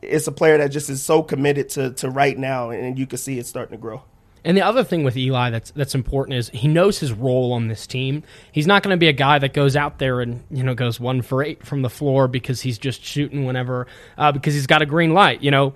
[0.03, 3.17] it's a player that just is so committed to, to right now, and you can
[3.17, 4.03] see it starting to grow.
[4.45, 7.69] And the other thing with Eli that's that's important is he knows his role on
[7.69, 8.23] this team.
[8.53, 11.01] He's not going to be a guy that goes out there and you know goes
[11.01, 13.87] one for eight from the floor because he's just shooting whenever
[14.19, 15.43] uh, because he's got a green light.
[15.43, 15.75] You know,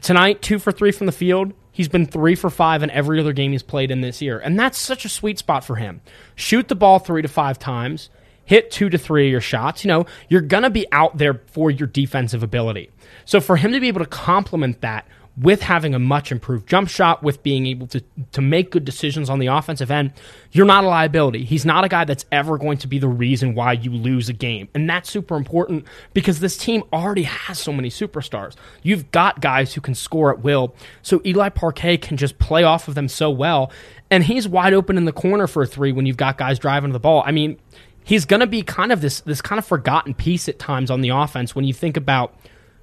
[0.00, 1.52] tonight two for three from the field.
[1.72, 4.58] He's been three for five in every other game he's played in this year, and
[4.58, 6.00] that's such a sweet spot for him.
[6.34, 8.10] Shoot the ball three to five times,
[8.44, 9.84] hit two to three of your shots.
[9.84, 12.90] You know, you're going to be out there for your defensive ability.
[13.24, 15.06] So for him to be able to complement that
[15.40, 19.30] with having a much improved jump shot, with being able to, to make good decisions
[19.30, 20.12] on the offensive end,
[20.52, 21.44] you're not a liability.
[21.44, 24.32] He's not a guy that's ever going to be the reason why you lose a
[24.34, 24.68] game.
[24.74, 28.54] And that's super important because this team already has so many superstars.
[28.82, 30.74] You've got guys who can score at will.
[31.02, 33.72] So Eli Parquet can just play off of them so well.
[34.10, 36.92] And he's wide open in the corner for a three when you've got guys driving
[36.92, 37.22] the ball.
[37.24, 37.58] I mean,
[38.04, 41.00] he's going to be kind of this this kind of forgotten piece at times on
[41.00, 42.34] the offense when you think about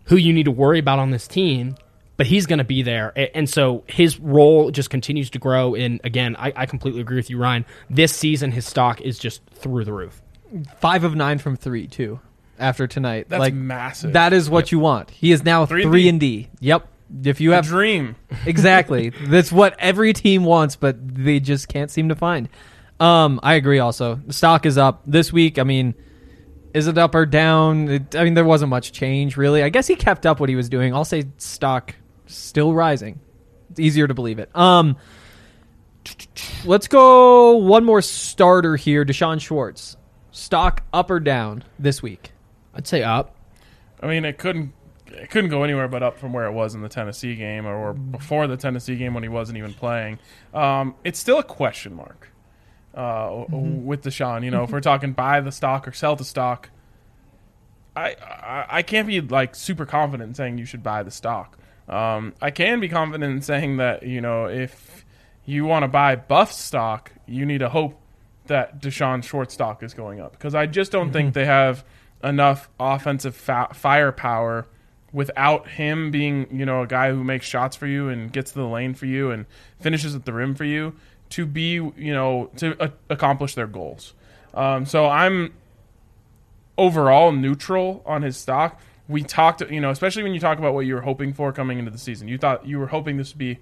[0.05, 1.75] who you need to worry about on this team.
[2.17, 5.75] But he's going to be there, and so his role just continues to grow.
[5.75, 7.63] And again, I, I completely agree with you, Ryan.
[7.91, 10.19] This season, his stock is just through the roof.
[10.79, 12.19] Five of nine from three too.
[12.57, 14.13] After tonight, That's like massive.
[14.13, 15.11] That is what you want.
[15.11, 16.37] He is now Three three, and D.
[16.37, 16.65] and D.
[16.65, 16.87] Yep.
[17.23, 18.15] If you have a have dream.
[18.47, 22.49] exactly, that's what every team wants, but they just can't seem to find.
[22.99, 23.77] Um, I agree.
[23.77, 25.59] Also, the stock is up this week.
[25.59, 25.93] I mean,
[26.73, 27.89] is it up or down?
[27.89, 29.61] It, I mean, there wasn't much change really.
[29.61, 30.95] I guess he kept up what he was doing.
[30.95, 31.93] I'll say stock
[32.27, 33.19] still rising.
[33.71, 34.55] It's easier to believe it.
[34.55, 34.97] Um,
[36.65, 39.03] let's go one more starter here.
[39.03, 39.97] D'Shawn Schwartz,
[40.31, 42.31] stock up or down this week?
[42.73, 43.35] I'd say up.
[44.01, 44.73] I mean, it couldn't
[45.07, 47.93] it couldn't go anywhere but up from where it was in the Tennessee game or
[47.93, 50.19] before the Tennessee game when he wasn't even playing.
[50.53, 52.29] Um, it's still a question mark
[52.93, 54.43] uh, with D'Shawn.
[54.43, 56.69] You know, if we're talking buy the stock or sell the stock,
[57.95, 61.57] I, I I can't be like super confident in saying you should buy the stock.
[61.87, 65.05] Um, I can be confident in saying that you know if
[65.45, 67.99] you want to buy Buff stock, you need to hope
[68.47, 71.85] that D'Shawn short stock is going up because I just don't think they have
[72.23, 74.67] enough offensive fa- firepower
[75.13, 78.59] without him being you know a guy who makes shots for you and gets to
[78.59, 79.45] the lane for you and
[79.79, 80.93] finishes at the rim for you
[81.29, 84.13] to be you know to uh, accomplish their goals.
[84.53, 85.53] Um, so I'm
[86.77, 88.79] overall neutral on his stock.
[89.07, 91.79] We talked, you know, especially when you talk about what you were hoping for coming
[91.79, 92.27] into the season.
[92.27, 93.59] You thought you were hoping this would be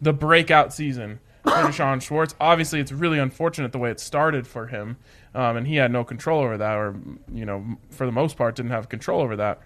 [0.00, 2.34] the breakout season for D'Shawn Schwartz.
[2.40, 4.96] Obviously, it's really unfortunate the way it started for him,
[5.34, 6.94] um, and he had no control over that, or
[7.32, 9.60] you know, for the most part, didn't have control over that.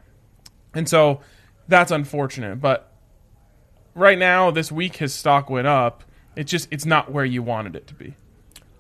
[0.75, 1.21] And so
[1.67, 2.61] that's unfortunate.
[2.61, 2.93] But
[3.95, 6.05] right now, this week, his stock went up.
[6.37, 8.15] It's just it's not where you wanted it to be.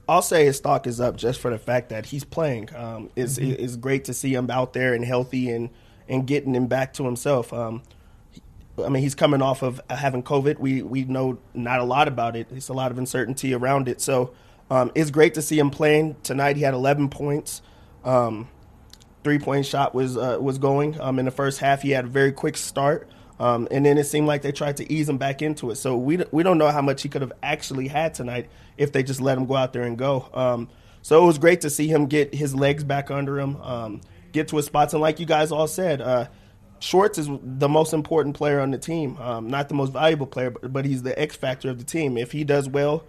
[0.08, 2.68] I'll say his stock is up just for the fact that he's playing.
[2.76, 3.60] Um, it's, Mm-hmm.
[3.64, 5.70] it's great to see him out there and healthy and,
[6.08, 7.52] and getting him back to himself.
[7.52, 7.82] Um,
[8.84, 10.58] I mean, he's coming off of having COVID.
[10.58, 12.48] We we know not a lot about it.
[12.50, 14.00] There's a lot of uncertainty around it.
[14.00, 14.32] So
[14.70, 16.56] um, it's great to see him playing tonight.
[16.56, 17.62] He had 11 points.
[18.04, 18.48] Um,
[19.24, 21.82] three point shot was uh, was going um, in the first half.
[21.82, 23.08] He had a very quick start,
[23.40, 25.76] um, and then it seemed like they tried to ease him back into it.
[25.76, 29.02] So we we don't know how much he could have actually had tonight if they
[29.02, 30.28] just let him go out there and go.
[30.32, 30.68] Um,
[31.02, 34.00] so it was great to see him get his legs back under him, um,
[34.36, 36.00] get to his spots, and like you guys all said.
[36.00, 36.28] Uh,
[36.78, 40.50] Schwartz is the most important player on the team, um, not the most valuable player,
[40.50, 42.18] but, but he's the X factor of the team.
[42.18, 43.02] If he does well,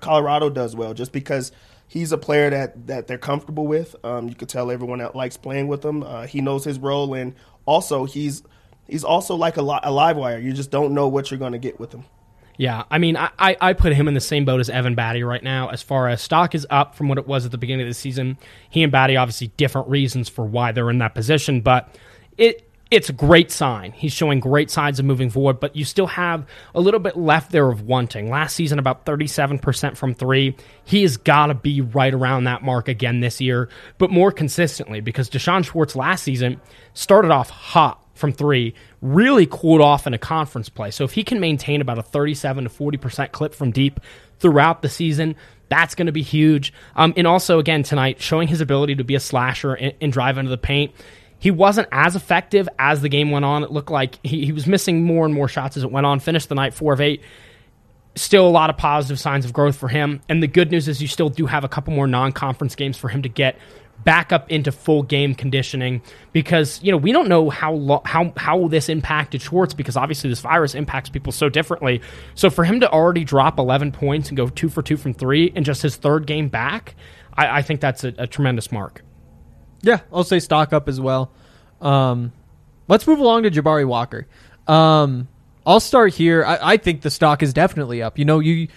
[0.00, 1.52] Colorado does well, just because
[1.86, 3.94] he's a player that, that they're comfortable with.
[4.04, 6.02] Um, you could tell everyone that likes playing with him.
[6.02, 8.42] Uh, he knows his role, and also he's
[8.88, 10.38] he's also like a, li- a live wire.
[10.38, 12.04] You just don't know what you're going to get with him.
[12.62, 15.42] Yeah, I mean, I, I put him in the same boat as Evan Battey right
[15.42, 15.70] now.
[15.70, 17.94] As far as stock is up from what it was at the beginning of the
[17.94, 18.38] season,
[18.70, 21.92] he and Battey obviously different reasons for why they're in that position, but
[22.38, 23.90] it it's a great sign.
[23.90, 27.50] He's showing great signs of moving forward, but you still have a little bit left
[27.50, 28.30] there of wanting.
[28.30, 30.54] Last season, about 37% from three.
[30.84, 35.00] He has got to be right around that mark again this year, but more consistently
[35.00, 36.60] because D'Shawn Schwartz last season
[36.94, 40.92] started off hot from three, really cooled off in a conference play.
[40.92, 43.98] So if he can maintain about a 37 to 40% clip from deep
[44.38, 45.34] throughout the season,
[45.68, 46.72] that's going to be huge.
[46.94, 50.38] Um, and also, again, tonight, showing his ability to be a slasher and, and drive
[50.38, 50.94] into the paint.
[51.40, 53.64] He wasn't as effective as the game went on.
[53.64, 56.20] It looked like he, he was missing more and more shots as it went on.
[56.20, 57.22] Finished the night four of eight.
[58.14, 60.20] Still a lot of positive signs of growth for him.
[60.28, 62.96] And the good news is you still do have a couple more non conference games
[62.96, 63.58] for him to get
[64.04, 68.32] back up into full game conditioning because you know we don't know how lo- how
[68.36, 72.00] how this impacted Schwartz because obviously this virus impacts people so differently.
[72.34, 75.46] So for him to already drop 11 points and go two for two from three
[75.46, 76.94] in just his third game back,
[77.34, 79.02] I, I think that's a, a tremendous mark.
[79.82, 81.32] Yeah, I'll say stock up as well.
[81.80, 82.32] Um,
[82.88, 84.26] let's move along to Jabari Walker.
[84.66, 85.28] Um,
[85.66, 86.44] I'll start here.
[86.44, 88.18] I, I think the stock is definitely up.
[88.18, 88.68] You know, you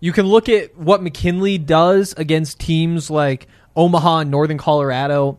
[0.00, 5.38] you can look at what McKinley does against teams like Omaha and Northern Colorado.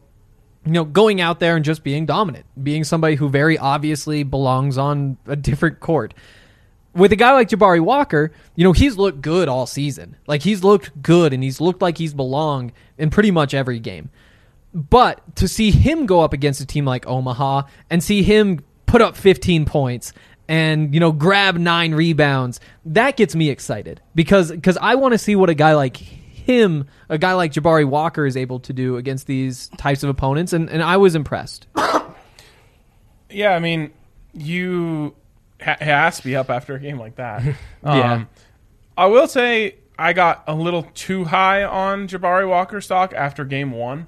[0.65, 4.77] You know, going out there and just being dominant, being somebody who very obviously belongs
[4.77, 6.13] on a different court.
[6.95, 10.15] With a guy like Jabari Walker, you know, he's looked good all season.
[10.25, 14.09] Like he's looked good and he's looked like he's belonged in pretty much every game.
[14.73, 19.01] But to see him go up against a team like Omaha and see him put
[19.01, 20.13] up 15 points
[20.47, 25.17] and you know grab 9 rebounds, that gets me excited because cuz I want to
[25.17, 25.97] see what a guy like
[26.43, 30.53] him, a guy like Jabari Walker is able to do against these types of opponents
[30.53, 31.67] and and I was impressed.
[33.29, 33.91] Yeah, I mean,
[34.33, 35.15] you
[35.59, 37.41] ha- has to be up after a game like that.
[37.83, 38.13] Yeah.
[38.13, 38.29] Um,
[38.95, 43.71] I will say I got a little too high on Jabari Walker stock after game
[43.71, 44.05] one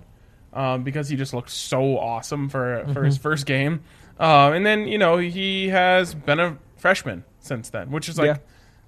[0.53, 3.81] um, because he just looked so awesome for for his first game.
[4.19, 8.27] Um, and then you know he has been a freshman since then, which is like
[8.27, 8.37] Yeah.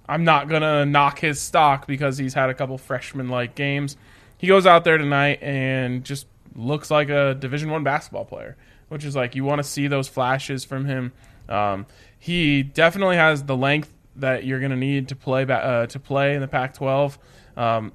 [0.08, 3.98] I'm not gonna knock his stock because he's had a couple freshman like games.
[4.38, 8.56] He goes out there tonight and just looks like a Division One basketball player,
[8.90, 11.12] which is like you want to see those flashes from him.
[11.50, 11.86] Um,
[12.19, 16.42] he definitely has the length that you're gonna need to play uh, to play in
[16.42, 17.17] the Pac-12.
[17.56, 17.92] Um,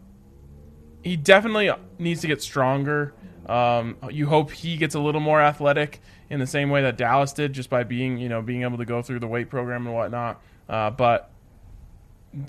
[1.03, 3.15] he definitely needs to get stronger.
[3.47, 7.33] Um, you hope he gets a little more athletic in the same way that Dallas
[7.33, 9.95] did, just by being you know being able to go through the weight program and
[9.95, 10.43] whatnot.
[10.69, 11.32] Uh, but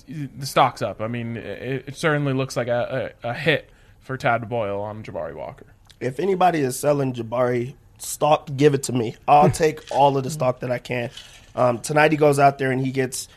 [0.07, 1.01] the stock's up.
[1.01, 3.69] I mean, it, it certainly looks like a, a, a hit
[3.99, 5.67] for Tad Boyle on Jabari Walker.
[5.99, 9.15] If anybody is selling Jabari stock, give it to me.
[9.27, 11.09] I'll take all of the stock that I can.
[11.55, 13.27] Um, tonight he goes out there and he gets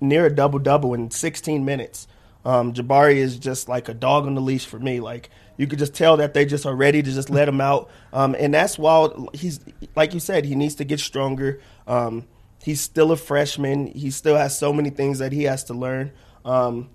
[0.00, 2.08] near a double double in 16 minutes.
[2.44, 5.00] Um, Jabari is just like a dog on the leash for me.
[5.00, 7.88] Like you could just tell that they just are ready to just let him out.
[8.12, 9.60] Um, and that's why he's
[9.94, 11.60] like you said, he needs to get stronger.
[11.86, 12.26] Um,
[12.62, 13.86] he's still a freshman.
[13.86, 16.12] He still has so many things that he has to learn.
[16.44, 16.90] Um,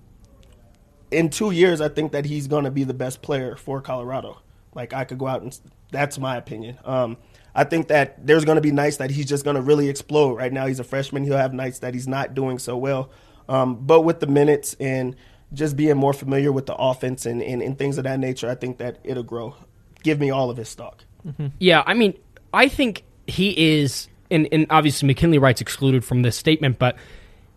[1.11, 4.41] in two years, I think that he's going to be the best player for Colorado.
[4.73, 5.57] Like I could go out and
[5.91, 6.77] that's my opinion.
[6.83, 7.17] Um,
[7.55, 10.35] I think that there's going to be nights that he's just going to really explode.
[10.35, 11.23] Right now, he's a freshman.
[11.23, 13.09] He'll have nights that he's not doing so well.
[13.49, 15.15] Um, but with the minutes and
[15.53, 18.55] just being more familiar with the offense and, and, and, things of that nature, I
[18.55, 19.55] think that it'll grow.
[20.03, 21.05] Give me all of his stock.
[21.25, 21.47] Mm-hmm.
[21.57, 22.19] Yeah, I mean,
[22.53, 26.97] I think he is, and, and obviously McKinley Wright's excluded from this statement, but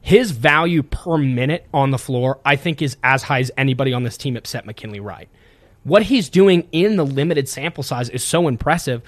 [0.01, 4.03] his value per minute on the floor, I think, is as high as anybody on
[4.03, 5.29] this team except McKinley Wright.
[5.85, 9.03] What he's doing in the limited sample size is so impressive.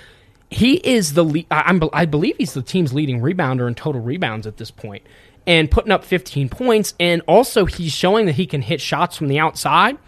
[0.51, 4.47] He is the le- I, I believe he's the team's leading rebounder in total rebounds
[4.47, 5.03] at this point
[5.47, 6.95] and putting up 15 points.
[7.01, 9.99] And also, he's showing that he can hit shots from the outside.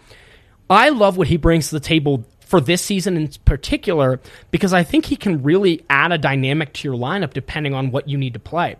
[0.69, 2.25] I love what he brings to the table
[2.55, 6.87] for this season in particular because I think he can really add a dynamic to
[6.87, 8.77] your lineup depending on what you need to play.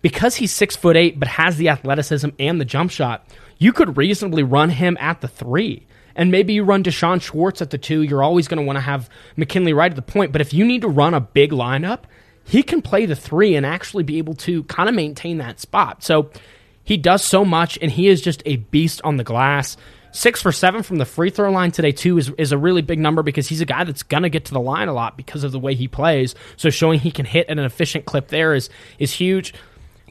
[0.00, 3.98] Because he's six foot eight but has the athleticism and the jump shot, you could
[3.98, 5.86] reasonably run him at the three.
[6.16, 8.00] And maybe you run D'Shawn Schwartz at the two.
[8.00, 10.32] You're always going to want to have McKinley Wright at the point.
[10.32, 12.04] But if you need to run a big lineup,
[12.44, 16.02] he can play the three and actually be able to kind of maintain that spot.
[16.02, 16.30] So
[16.82, 19.76] he does so much, and he is just a beast on the glass.
[20.10, 22.98] Six for seven from the free throw line today, too, is, is a really big
[22.98, 25.44] number because he's a guy that's going to get to the line a lot because
[25.44, 26.34] of the way he plays.
[26.56, 29.54] So showing he can hit at an efficient clip there is, is huge.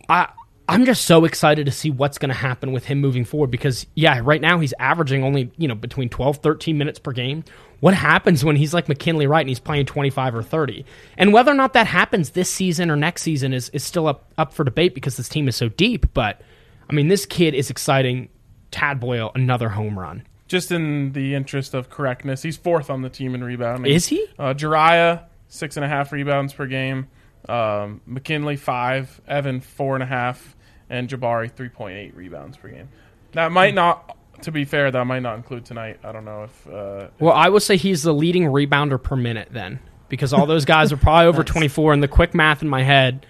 [0.08, 0.30] I,
[0.70, 3.88] I'm just so excited to see what's going to happen with him moving forward because,
[3.96, 7.46] yeah, right now he's averaging only, you know, between 12, 13 minutes per game.
[7.80, 10.84] What happens when he's like McKinley Wright and he's playing 25 or 30?
[11.18, 14.32] And whether or not that happens this season or next season is, is still up,
[14.38, 16.14] up for debate because this team is so deep.
[16.14, 16.42] But,
[16.90, 18.28] I mean, this kid is exciting.
[18.72, 20.26] Tad Boyle, another home run.
[20.48, 23.92] Just in the interest of correctness, he's fourth on the team in rebounding.
[23.92, 24.26] Is he?
[24.40, 27.08] Uh, Jeriah, six and a half rebounds per game.
[27.50, 29.22] Um, McKinley, five.
[29.28, 30.56] Evan, four and a half.
[30.90, 32.88] And Jabari, 3.8 rebounds per game.
[33.34, 36.00] That might not to be fair, that might not include tonight.
[36.04, 36.68] I don't know if.
[36.68, 40.66] Uh, well, I would say he's the leading rebounder per minute then, because all those
[40.66, 43.26] guys are probably over twenty four, and the quick math in my head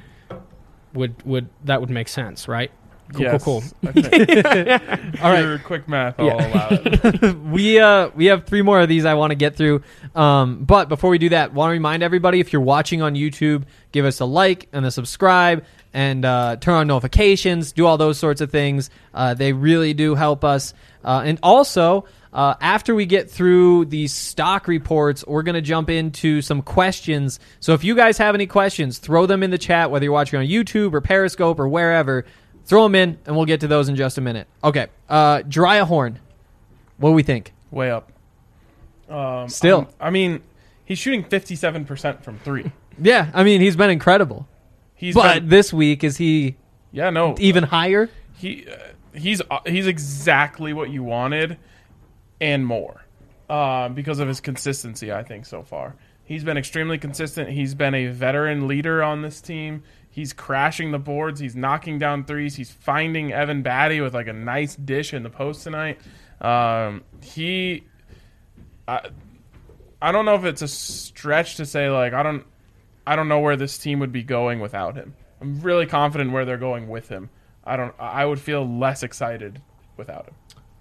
[0.94, 2.72] would would that would make sense, right?
[3.14, 3.44] Cool, yes.
[3.44, 3.88] cool, cool.
[3.88, 6.20] all right, Your quick math.
[6.20, 6.54] I'll yeah.
[6.54, 7.38] allow it.
[7.46, 9.82] we uh we have three more of these I want to get through.
[10.16, 13.64] Um, but before we do that, want to remind everybody if you're watching on YouTube,
[13.92, 18.20] give us a like and a subscribe and uh, turn on notifications, do all those
[18.20, 18.90] sorts of things.
[19.14, 20.74] Uh, they really do help us.
[21.04, 25.90] Uh, and also, uh, after we get through these stock reports, we're going to jump
[25.90, 27.40] into some questions.
[27.60, 30.40] So if you guys have any questions, throw them in the chat, whether you're watching
[30.40, 32.26] on YouTube or Periscope or wherever.
[32.68, 34.46] Throw them in, and we'll get to those in just a minute.
[34.62, 34.88] Okay.
[35.08, 36.20] Uh, Jeriah Horne,
[36.98, 37.54] what do we think?
[37.72, 38.12] Way up.
[39.10, 39.88] Um, Still.
[40.02, 40.44] I'm, I mean,
[40.84, 42.70] he's shooting 57% from three.
[43.02, 44.48] yeah, I mean, he's been incredible.
[44.96, 46.58] He's but been, this week, is he
[46.92, 48.10] yeah, no, even higher?
[48.36, 48.78] He uh,
[49.14, 51.58] he's uh, he's exactly what you wanted
[52.42, 53.06] and more
[53.50, 55.12] uh, because of his consistency.
[55.12, 55.96] I think so far
[56.28, 57.50] he's been extremely consistent.
[57.50, 59.84] He's been a veteran leader on this team.
[60.18, 61.40] He's crashing the boards.
[61.40, 62.56] He's knocking down threes.
[62.56, 66.00] He's finding Evan Battey with like a nice dish in the post tonight.
[66.42, 67.84] Um, he,
[68.88, 69.10] I,
[70.02, 72.44] I don't know if it's a stretch to say like I don't,
[73.06, 75.14] I don't know where this team would be going without him.
[75.40, 77.30] I'm really confident where they're going with him.
[77.64, 77.94] I don't.
[78.00, 79.62] I would feel less excited
[79.98, 80.34] without him.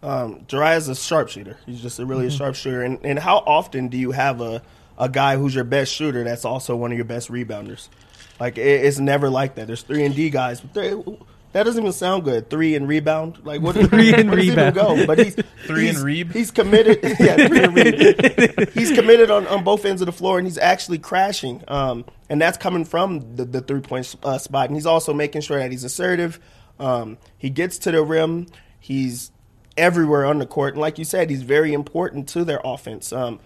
[0.03, 1.59] Um, Jeriah is a sharpshooter.
[1.67, 2.39] He's just a really mm-hmm.
[2.39, 2.81] sharpshooter.
[2.81, 4.63] And, and how often do you have a,
[4.99, 7.91] a guy who's your best shooter that's also one of your best rebounders?
[8.39, 9.67] Like it, it's never like that.
[9.67, 10.61] There's three and D guys.
[10.61, 11.19] that
[11.53, 12.51] doesn't even sound good.
[12.51, 13.45] Three and rebound.
[13.45, 13.75] Like what?
[13.91, 14.75] three and rebound.
[14.75, 15.07] Go?
[15.07, 15.35] But he's
[15.67, 16.33] three he's, and reeb.
[16.33, 16.99] He's committed.
[17.21, 18.73] yeah, three and reeb.
[18.73, 21.63] he's committed on, on both ends of the floor, and he's actually crashing.
[21.69, 24.69] Um, and that's coming from the, the three point uh, spot.
[24.69, 26.41] And he's also making sure that he's assertive.
[26.79, 28.47] Um, he gets to the rim.
[28.79, 29.31] He's
[29.77, 33.13] everywhere on the court, and like you said, he's very important to their offense.
[33.13, 33.41] Um,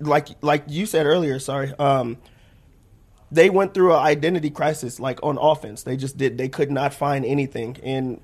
[0.00, 1.72] like like you said earlier, sorry.
[1.78, 2.18] Um,
[3.32, 5.82] they went through an identity crisis, like on offense.
[5.82, 6.36] They just did.
[6.36, 8.20] They could not find anything, and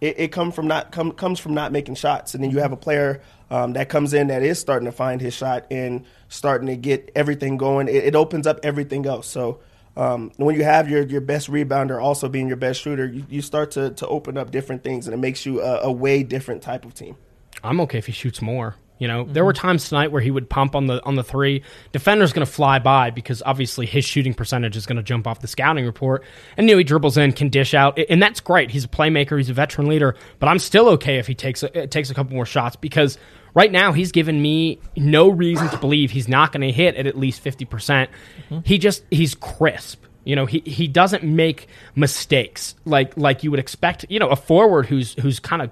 [0.00, 2.34] it, it come from not come, comes from not making shots.
[2.34, 5.20] And then you have a player um, that comes in that is starting to find
[5.20, 7.88] his shot and starting to get everything going.
[7.88, 9.26] It, it opens up everything else.
[9.26, 9.60] So
[9.96, 13.42] um, when you have your, your best rebounder also being your best shooter, you, you
[13.42, 16.62] start to, to open up different things, and it makes you a, a way different
[16.62, 17.16] type of team.
[17.62, 18.76] I'm okay if he shoots more.
[18.98, 19.44] You know, there mm-hmm.
[19.44, 21.62] were times tonight where he would pump on the on the three.
[21.92, 25.40] Defender's going to fly by because obviously his shooting percentage is going to jump off
[25.40, 26.24] the scouting report.
[26.56, 28.70] And you know, he dribbles in, can dish out, and that's great.
[28.70, 30.16] He's a playmaker, he's a veteran leader.
[30.38, 33.18] But I'm still okay if he takes a, takes a couple more shots because
[33.54, 37.06] right now he's given me no reason to believe he's not going to hit at
[37.06, 38.10] at least fifty percent.
[38.50, 38.60] Mm-hmm.
[38.64, 40.04] He just he's crisp.
[40.24, 44.06] You know, he, he doesn't make mistakes like like you would expect.
[44.08, 45.70] You know, a forward who's who's kind of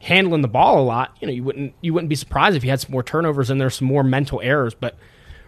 [0.00, 2.68] handling the ball a lot, you know, you wouldn't you wouldn't be surprised if he
[2.68, 4.74] had some more turnovers and there's some more mental errors.
[4.74, 4.96] But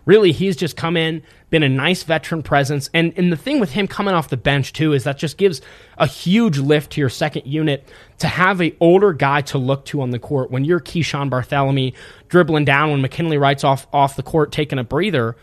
[0.05, 3.73] really, he's just come in, been a nice veteran presence, and and the thing with
[3.73, 5.61] him coming off the bench too is that just gives
[5.99, 7.89] a huge lift to your second unit
[8.19, 11.95] to have a older guy to look to on the court when you're Keeshawn Barthelemy
[12.29, 15.37] dribbling down when McKinley Wright's off off the court taking a breather.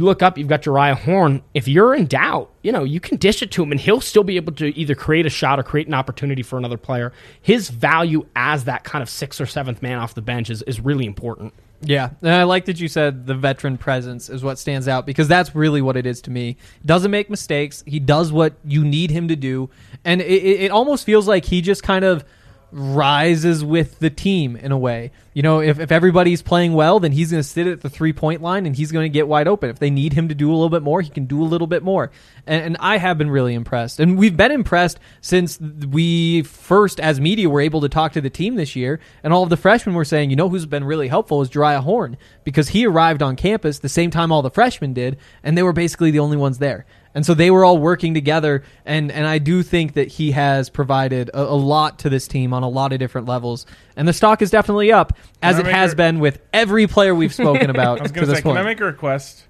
[0.00, 1.42] You look up, you've got Jeriah Horne.
[1.52, 4.24] If you're in doubt, you know, you can dish it to him and he'll still
[4.24, 7.12] be able to either create a shot or create an opportunity for another player.
[7.42, 10.80] His value as that kind of sixth or seventh man off the bench is, is
[10.80, 11.52] really important.
[11.82, 15.28] Yeah, and I like that you said the veteran presence is what stands out because
[15.28, 16.56] that's really what it is to me.
[16.86, 17.84] Doesn't make mistakes.
[17.86, 19.68] He does what you need him to do,
[20.02, 22.24] and it, it it almost feels like he just kind of
[22.72, 25.10] rises with the team in a way.
[25.32, 28.12] You know, if, if everybody's playing well, then he's going to sit at the three
[28.12, 29.70] point line and he's going to get wide open.
[29.70, 31.66] If they need him to do a little bit more, he can do a little
[31.66, 32.10] bit more.
[32.46, 34.00] And, and I have been really impressed.
[34.00, 38.30] And we've been impressed since we first, as media, were able to talk to the
[38.30, 39.00] team this year.
[39.22, 41.82] And all of the freshmen were saying, you know, who's been really helpful is Jeriah
[41.82, 45.62] Horne because he arrived on campus the same time all the freshmen did, and they
[45.62, 46.86] were basically the only ones there.
[47.14, 50.70] And so they were all working together, and, and I do think that he has
[50.70, 53.66] provided a, a lot to this team on a lot of different levels.
[53.96, 57.12] And the stock is definitely up, as Can it make has been with every player
[57.12, 58.56] we've spoken about I was to this say, point.
[58.56, 59.44] can I make a request?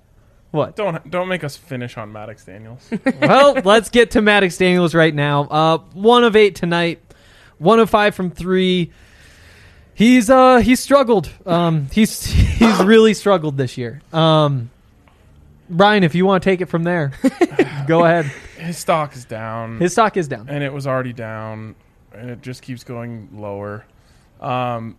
[0.51, 0.77] what?
[0.77, 2.89] Don't don't make us finish on Maddox Daniels.
[3.21, 5.45] well, let's get to Maddox Daniels right now.
[5.45, 7.01] Uh, one of eight tonight,
[7.59, 8.91] one of five from three.
[9.95, 11.31] He's uh he's struggled.
[11.47, 14.03] Um, he's he's really struggled this year.
[14.13, 14.71] Um,
[15.71, 17.13] Brian, if you want to take it from there,
[17.87, 18.27] go ahead.
[18.59, 19.79] His stock is down.
[19.79, 20.49] His stock is down.
[20.49, 21.77] and it was already down,
[22.13, 23.85] and it just keeps going lower.
[24.41, 24.97] Um,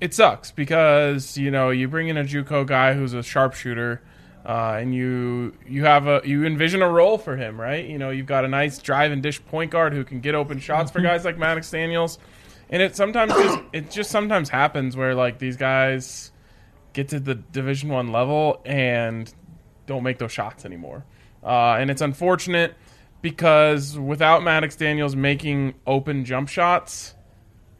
[0.00, 4.02] it sucks because you know you bring in a JUCO guy who's a sharpshooter,
[4.44, 7.84] uh, and you you have a you envision a role for him, right?
[7.84, 10.58] You know you've got a nice drive and dish point guard who can get open
[10.60, 12.18] shots for guys like Maddox Daniels,
[12.70, 16.30] and it sometimes just it just sometimes happens where like these guys
[16.92, 19.32] get to the Division One level and
[19.86, 21.04] don't make those shots anymore.
[21.42, 22.74] Uh, and it's unfortunate
[23.22, 27.14] because without Maddox Daniels making open jump shots,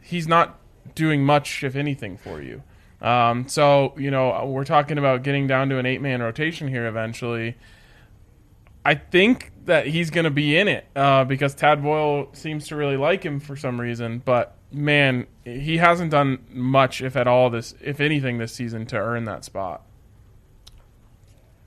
[0.00, 0.58] he's not
[0.94, 2.62] doing much, if anything, for you.
[3.00, 6.86] Um, so, you know, we're talking about getting down to an eight man rotation here
[6.86, 7.56] eventually.
[8.84, 12.76] I think that he's going to be in it uh, because Tad Boyle seems to
[12.76, 14.22] really like him for some reason.
[14.24, 18.96] But man, he hasn't done much, if at all, this, if anything, this season to
[18.96, 19.85] earn that spot.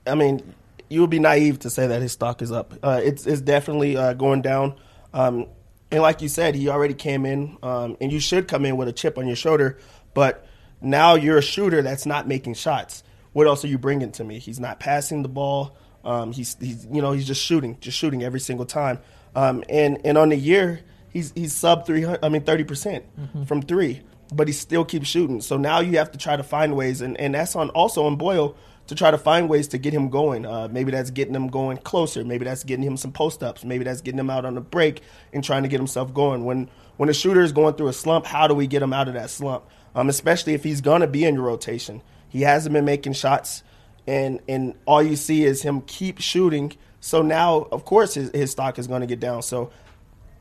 [0.06, 0.54] I mean,
[0.88, 2.74] you would be naive to say that his stock is up.
[2.82, 4.74] Uh, it's it's definitely uh, going down.
[5.14, 5.46] Um,
[5.90, 8.88] and like you said, he already came in, um, and you should come in with
[8.88, 9.78] a chip on your shoulder.
[10.14, 10.46] But
[10.80, 13.02] now you're a shooter that's not making shots.
[13.32, 14.38] What else are you bringing to me?
[14.38, 15.76] He's not passing the ball.
[16.04, 18.98] Um, he's he's you know he's just shooting, just shooting every single time.
[19.36, 20.80] Um, and and on the year,
[21.10, 22.24] he's he's sub three hundred.
[22.24, 23.04] I mean thirty percent
[23.46, 25.40] from three, but he still keeps shooting.
[25.40, 28.16] So now you have to try to find ways, and and that's on also on
[28.16, 28.56] Boyle
[28.90, 30.44] to try to find ways to get him going.
[30.44, 32.24] Uh, maybe that's getting him going closer.
[32.24, 33.64] Maybe that's getting him some post ups.
[33.64, 36.44] Maybe that's getting him out on a break and trying to get himself going.
[36.44, 39.06] When when a shooter is going through a slump, how do we get him out
[39.06, 39.64] of that slump?
[39.94, 42.02] Um, especially if he's gonna be in your rotation.
[42.28, 43.62] He hasn't been making shots,
[44.08, 46.72] and and all you see is him keep shooting.
[46.98, 49.42] So now, of course, his, his stock is going to get down.
[49.42, 49.70] So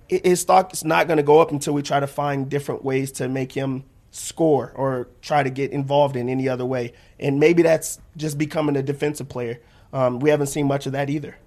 [0.08, 3.12] his stock is not going to go up until we try to find different ways
[3.14, 6.94] to make him score or try to get involved in any other way.
[7.20, 9.60] And maybe that's just becoming a defensive player.
[9.94, 11.38] Um, we haven't seen much of that either.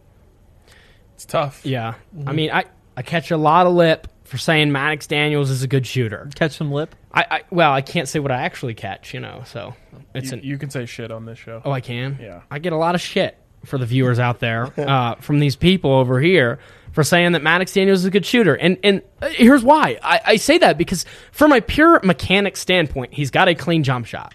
[1.14, 1.64] It's tough.
[1.64, 1.94] Yeah.
[2.26, 2.64] I mean, I,
[2.96, 6.28] I catch a lot of lip for saying Maddox Daniels is a good shooter.
[6.34, 6.94] Catch some lip.
[7.12, 9.42] I, I well, I can't say what I actually catch, you know.
[9.46, 9.74] So
[10.14, 11.60] it's You, an you can say shit on this show.
[11.64, 12.18] oh, I can.
[12.20, 12.42] Yeah.
[12.50, 15.92] I get a lot of shit for the viewers out there uh, from these people
[15.92, 16.58] over here
[16.92, 20.20] for saying that Maddox Daniels is a good shooter, and and uh, here's why I,
[20.24, 24.34] I say that because from a pure mechanic standpoint, he's got a clean jump shot.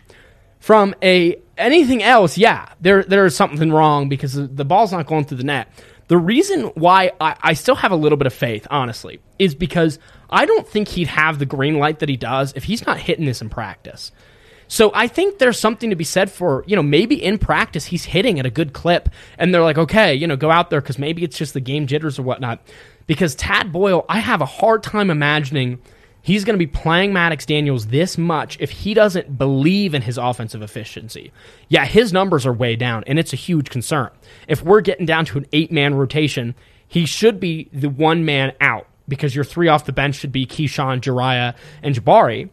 [0.60, 5.06] From a anything else, yeah, there there is something wrong because the the ball's not
[5.08, 5.70] going through the net.
[6.08, 10.00] The reason why I, I still have a little bit of faith, honestly, is because
[10.30, 13.26] I don't think he'd have the green light that he does if he's not hitting
[13.26, 14.12] this in practice.
[14.68, 18.06] So I think there's something to be said for, you know, maybe in practice he's
[18.06, 21.00] hitting at a good clip and they're like, okay, you know, go out there because
[21.00, 22.62] maybe it's just the game jitters or whatnot.
[23.06, 25.80] Because Tad Boyle, I have a hard time imagining
[26.22, 30.18] he's going to be playing Maddox Daniels this much if he doesn't believe in his
[30.18, 31.32] offensive efficiency.
[31.70, 34.10] Yeah, his numbers are way down, and it's a huge concern.
[34.50, 36.54] If we're getting down to an eight man rotation,
[36.86, 40.46] he should be the one man out because your three off the bench should be
[40.46, 42.50] Keeshawn, Jeriah, and Jabari.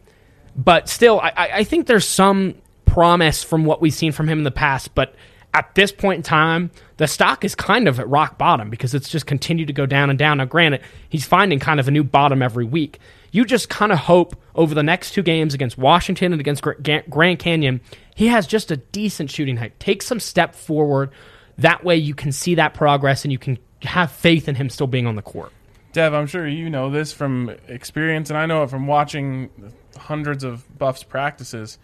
[0.55, 4.43] But still, I, I think there's some promise from what we've seen from him in
[4.43, 5.15] the past, but
[5.53, 9.09] at this point in time, the stock is kind of at rock bottom because it's
[9.09, 10.37] just continued to go down and down.
[10.37, 12.99] Now, granted, he's finding kind of a new bottom every week.
[13.31, 17.39] You just kind of hope over the next two games against Washington and against Grand
[17.39, 17.79] Canyon,
[18.15, 19.79] he has just a decent shooting height.
[19.79, 21.11] Take some step forward.
[21.57, 24.87] That way, you can see that progress and you can have faith in him still
[24.87, 25.53] being on the court.
[25.93, 29.49] Dev, I'm sure you know this from experience, and I know it from watching
[29.97, 31.77] hundreds of Buffs practices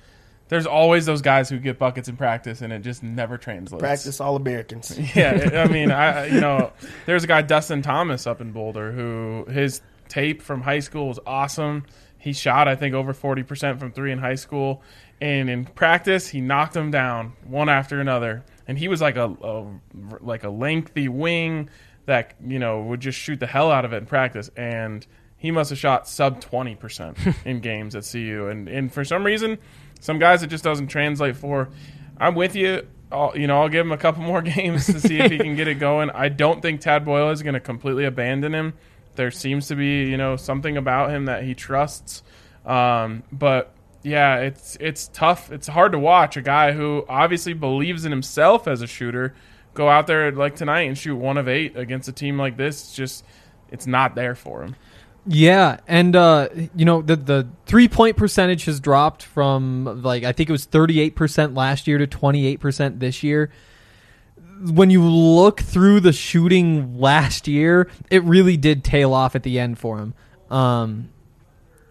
[0.51, 3.81] there's always those guys who get buckets in practice and it just never translates.
[3.81, 4.99] Practice all Americans.
[5.15, 6.73] yeah, I mean, I you know,
[7.05, 11.19] there's a guy Dustin Thomas up in Boulder who his tape from high school was
[11.25, 11.85] awesome.
[12.17, 14.83] He shot I think over 40% from 3 in high school
[15.21, 19.33] and in practice he knocked them down one after another and he was like a,
[19.41, 19.65] a
[20.19, 21.69] like a lengthy wing
[22.07, 25.07] that, you know, would just shoot the hell out of it in practice and
[25.41, 29.57] he must have shot sub 20% in games at CU and and for some reason
[30.01, 31.69] some guys it just doesn't translate for.
[32.17, 32.87] I'm with you.
[33.11, 35.55] I'll, you know, I'll give him a couple more games to see if he can
[35.55, 36.09] get it going.
[36.09, 38.73] I don't think Tad Boyle is going to completely abandon him.
[39.15, 42.23] There seems to be, you know, something about him that he trusts.
[42.65, 43.73] Um, but
[44.03, 45.51] yeah, it's it's tough.
[45.51, 49.35] It's hard to watch a guy who obviously believes in himself as a shooter
[49.73, 52.81] go out there like tonight and shoot one of eight against a team like this.
[52.81, 53.25] It's just
[53.69, 54.75] it's not there for him.
[55.27, 60.31] Yeah, and uh, you know the the three point percentage has dropped from like I
[60.31, 63.51] think it was thirty eight percent last year to twenty eight percent this year.
[64.63, 69.59] When you look through the shooting last year, it really did tail off at the
[69.59, 70.13] end for him.
[70.49, 71.09] Um,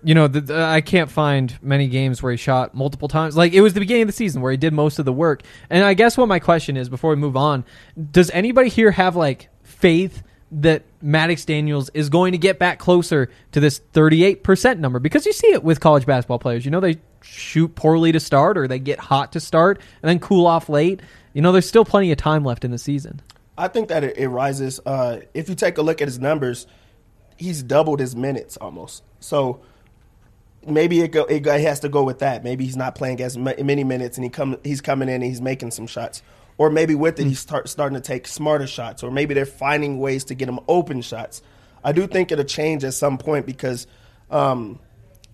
[0.03, 3.37] you know, the, the, I can't find many games where he shot multiple times.
[3.37, 5.43] Like it was the beginning of the season where he did most of the work.
[5.69, 7.65] And I guess what my question is before we move on,
[8.11, 10.23] does anybody here have like faith
[10.53, 15.33] that Maddox Daniels is going to get back closer to this 38% number because you
[15.33, 16.65] see it with college basketball players.
[16.65, 20.19] You know, they shoot poorly to start or they get hot to start and then
[20.19, 21.01] cool off late.
[21.33, 23.21] You know, there's still plenty of time left in the season.
[23.57, 24.81] I think that it, it rises.
[24.85, 26.67] Uh, if you take a look at his numbers,
[27.37, 29.03] he's doubled his minutes almost.
[29.21, 29.61] So
[30.67, 32.45] maybe it, go, it has to go with that.
[32.45, 35.41] Maybe he's not playing as many minutes and he come, he's coming in and he's
[35.41, 36.23] making some shots
[36.61, 39.99] or maybe with it he's start, starting to take smarter shots, or maybe they're finding
[39.99, 41.41] ways to get him open shots.
[41.83, 43.87] I do think it'll change at some point because,
[44.31, 44.79] um,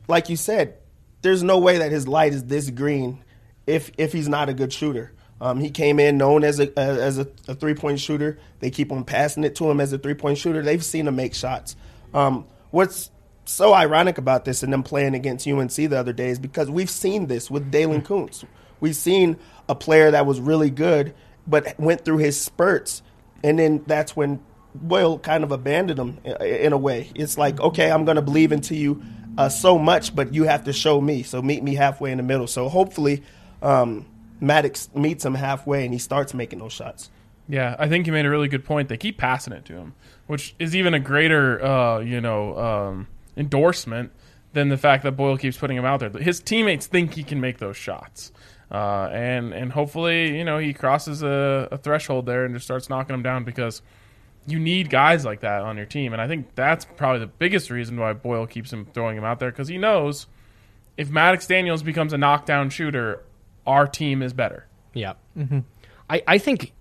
[0.06, 0.76] like you said,
[1.22, 3.24] there's no way that his light is this green
[3.66, 5.14] if if he's not a good shooter.
[5.40, 8.38] Um, he came in known as a as a, a three point shooter.
[8.60, 10.62] They keep on passing it to him as a three point shooter.
[10.62, 11.74] They've seen him make shots.
[12.14, 13.10] Um, what's
[13.46, 16.88] so ironic about this and them playing against UNC the other day is because we've
[16.88, 18.44] seen this with Daylen Kountz.
[18.78, 21.14] We've seen a player that was really good,
[21.46, 23.02] but went through his spurts,
[23.42, 24.40] and then that's when
[24.74, 27.10] Boyle kind of abandoned him in a way.
[27.14, 29.02] It's like, okay, I'm going to believe into you
[29.38, 31.22] uh, so much, but you have to show me.
[31.22, 32.46] So meet me halfway in the middle.
[32.46, 33.22] So hopefully,
[33.62, 34.06] um,
[34.40, 37.10] Maddox meets him halfway and he starts making those shots.
[37.48, 38.88] Yeah, I think you made a really good point.
[38.88, 39.94] They keep passing it to him,
[40.26, 44.10] which is even a greater, uh, you know, um, endorsement
[44.52, 46.10] than the fact that Boyle keeps putting him out there.
[46.10, 48.32] His teammates think he can make those shots.
[48.70, 52.88] Uh, and and hopefully, you know, he crosses a, a, threshold there and just starts
[52.88, 53.80] knocking them down because
[54.46, 56.12] you need guys like that on your team.
[56.12, 59.38] And I think that's probably the biggest reason why Boyle keeps him throwing him out
[59.38, 60.26] there because he knows
[60.96, 63.22] if Maddox Daniels becomes a knockdown shooter,
[63.66, 64.66] our team is better.
[64.94, 65.14] Yeah.
[65.36, 65.60] Mm-hmm.
[66.08, 66.72] I, I think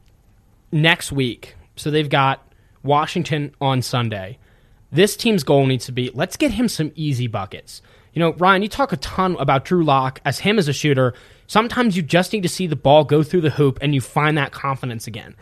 [0.72, 2.52] next week, so they've got
[2.84, 4.38] Washington on Sunday.
[4.92, 7.82] This team's goal needs to be let's get him some easy buckets.
[8.14, 11.14] You know, Ryan, you talk a ton about Drew Lock as him as a shooter.
[11.48, 14.38] Sometimes you just need to see the ball go through the hoop and you find
[14.38, 15.36] that confidence again.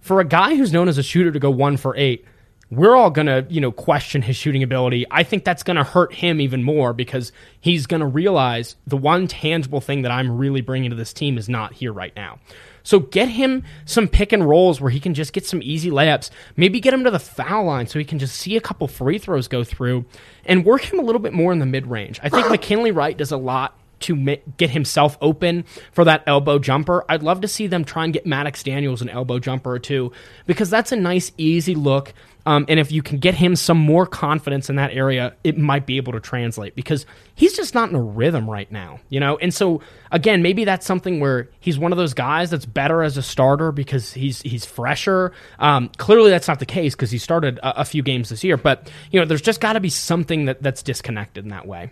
[0.00, 2.24] For a guy who's known as a shooter to go one for eight,
[2.70, 5.04] we're all going to, you know, question his shooting ability.
[5.10, 8.96] I think that's going to hurt him even more because he's going to realize the
[8.96, 12.38] one tangible thing that I'm really bringing to this team is not here right now.
[12.82, 16.30] So get him some pick and rolls where he can just get some easy layups.
[16.56, 19.18] Maybe get him to the foul line so he can just see a couple free
[19.18, 20.06] throws go through
[20.44, 22.20] and work him a little bit more in the mid range.
[22.22, 26.58] I think McKinley Wright does a lot to ma- get himself open for that elbow
[26.58, 27.04] jumper.
[27.08, 30.12] I'd love to see them try and get Maddox Daniels an elbow jumper or two
[30.46, 32.12] because that's a nice, easy look.
[32.46, 35.86] Um, and if you can get him some more confidence in that area, it might
[35.86, 39.36] be able to translate because he's just not in a rhythm right now, you know.
[39.38, 43.16] And so again, maybe that's something where he's one of those guys that's better as
[43.16, 45.32] a starter because he's he's fresher.
[45.58, 48.56] Um, clearly, that's not the case because he started a, a few games this year.
[48.56, 51.90] But you know, there's just got to be something that, that's disconnected in that way.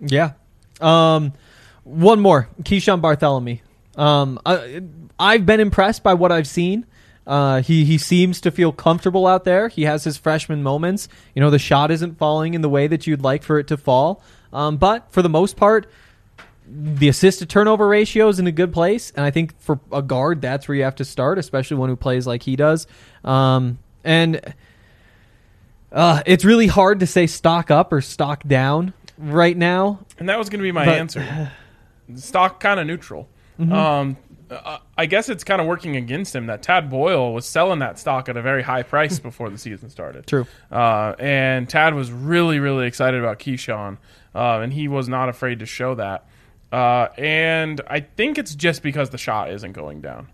[0.00, 0.32] Yeah.
[0.82, 1.32] Um,
[1.84, 3.60] one more, Keeshawn Barthelemy.
[3.96, 4.82] Um, I,
[5.18, 6.86] I've been impressed by what I've seen.
[7.26, 9.68] Uh, he he seems to feel comfortable out there.
[9.68, 11.08] He has his freshman moments.
[11.34, 13.76] You know, the shot isn't falling in the way that you'd like for it to
[13.76, 14.22] fall.
[14.52, 15.86] Um, but for the most part,
[16.66, 20.02] the assist to turnover ratio is in a good place, and I think for a
[20.02, 22.86] guard, that's where you have to start, especially one who plays like he does.
[23.24, 24.54] Um, and
[25.92, 30.00] uh, it's really hard to say stock up or stock down right now.
[30.18, 31.52] And that was going to be my But- answer.
[32.16, 33.28] Stock kind of neutral.
[33.58, 34.16] Um,
[34.50, 37.98] uh, I guess it's kind of working against him that Tad Boyle was selling that
[37.98, 40.26] stock at a very high price before the season started.
[40.26, 40.46] True.
[40.70, 43.98] Uh, and Tad was really, really excited about Keeshawn,
[44.34, 46.26] uh, and he was not afraid to show that.
[46.72, 50.28] Uh, and I think it's just because the shot isn't going down.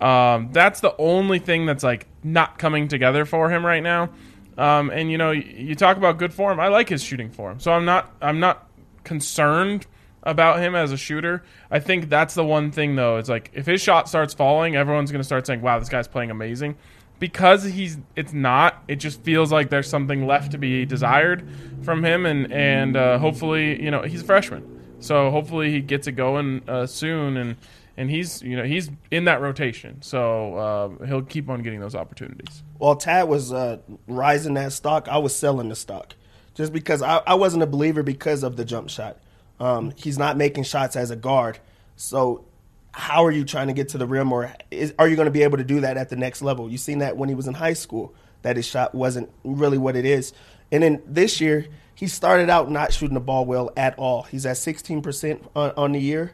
[0.00, 4.10] Um, that's the only thing that's like not coming together for him right now.
[4.58, 6.60] Um, and you know, you, talk about good form.
[6.60, 8.68] I like his shooting form, so I'm not I'm not
[9.04, 9.86] concerned
[10.22, 11.42] about him as a shooter.
[11.70, 13.16] I think that's the one thing though.
[13.16, 16.08] It's like if his shot starts falling, everyone's going to start saying, "Wow, this guy's
[16.08, 16.76] playing amazing."
[17.18, 18.82] Because he's it's not.
[18.88, 21.48] It just feels like there's something left to be desired
[21.82, 26.06] from him, and and uh, hopefully, you know, he's a freshman, so hopefully he gets
[26.06, 27.56] it going uh, soon, and
[27.96, 31.94] and he's you know he's in that rotation, so uh, he'll keep on getting those
[31.94, 32.62] opportunities.
[32.78, 36.14] While Tad was uh, rising that stock, I was selling the stock
[36.54, 39.18] just because I, I wasn't a believer because of the jump shot.
[39.60, 41.58] Um, he's not making shots as a guard.
[41.96, 42.44] So,
[42.92, 45.32] how are you trying to get to the rim, or is, are you going to
[45.32, 46.70] be able to do that at the next level?
[46.70, 49.96] You've seen that when he was in high school, that his shot wasn't really what
[49.96, 50.32] it is.
[50.70, 54.22] And then this year, he started out not shooting the ball well at all.
[54.22, 56.32] He's at 16% on, on the year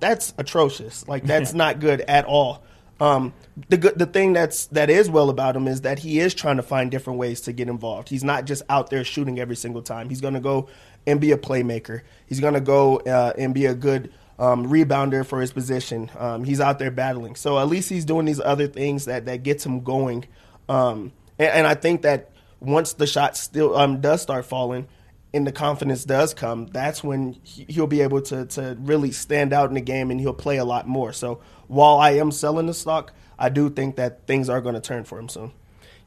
[0.00, 1.06] that's atrocious.
[1.06, 2.64] Like that's not good at all.
[3.00, 3.32] Um,
[3.70, 6.56] the good, the thing that's that is well about him is that he is trying
[6.56, 8.08] to find different ways to get involved.
[8.08, 10.10] He's not just out there shooting every single time.
[10.10, 10.68] He's going to go
[11.06, 12.02] and be a playmaker.
[12.26, 16.10] He's going to go uh, and be a good um, rebounder for his position.
[16.18, 17.36] Um, he's out there battling.
[17.36, 20.26] So at least he's doing these other things that that gets him going.
[20.68, 22.30] Um, and, and I think that
[22.60, 24.88] once the shot still um, does start falling
[25.32, 29.52] and the confidence does come, that's when he- he'll be able to to really stand
[29.52, 31.12] out in the game and he'll play a lot more.
[31.12, 34.80] So while I am selling the stock, I do think that things are going to
[34.80, 35.52] turn for him soon.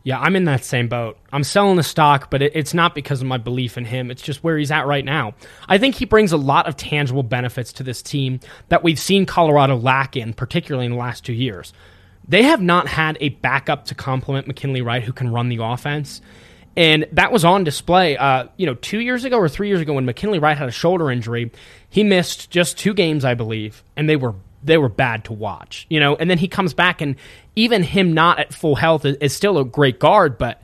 [0.06, 1.18] Yeah, I'm in that same boat.
[1.32, 4.12] I'm selling the stock, but it's not because of my belief in him.
[4.12, 5.34] It's just where he's at right now.
[5.70, 9.26] I think he brings a lot of tangible benefits to this team that we've seen
[9.26, 11.72] Colorado lack in, particularly in the last two years.
[12.28, 16.22] They have not had a backup to complement McKinley Wright who can run the offense.
[16.76, 19.94] And that was on display, uh, you know, two years ago or three years ago
[19.94, 21.52] when McKinley Wright had a shoulder injury.
[21.90, 25.86] He missed just two games, I believe, and they were they were bad to watch,
[25.90, 26.16] you know.
[26.16, 27.16] And then he comes back, and
[27.56, 30.62] even him not at full health is, is still a great guard, but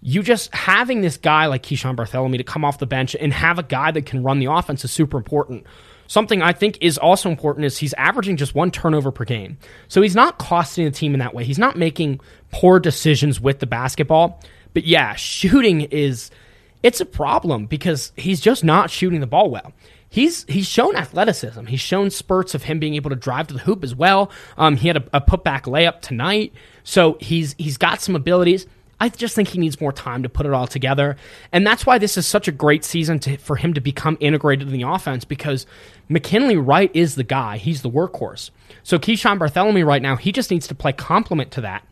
[0.00, 3.58] you just having this guy like Keeshawn Barthelemy to come off the bench and have
[3.58, 5.66] a guy that can run the offense is super important.
[6.06, 9.56] Something I think is also important is he's averaging just one turnover per game.
[9.88, 11.44] So he's not costing the team in that way.
[11.44, 14.40] He's not making poor decisions with the basketball.
[14.74, 16.30] But yeah, shooting is
[16.82, 19.72] it's a problem because he's just not shooting the ball well.
[20.10, 21.66] He's he's shown athleticism.
[21.66, 24.30] He's shown spurts of him being able to drive to the hoop as well.
[24.58, 26.52] Um, he had a, a putback layup tonight,
[26.84, 28.66] so he's he's got some abilities.
[29.00, 31.16] I just think he needs more time to put it all together,
[31.50, 34.68] and that's why this is such a great season to, for him to become integrated
[34.68, 35.66] in the offense because
[36.08, 37.56] McKinley Wright is the guy.
[37.56, 38.50] He's the workhorse.
[38.84, 41.84] So Keeshawn Barthelemy right now, he just needs to play complement to that.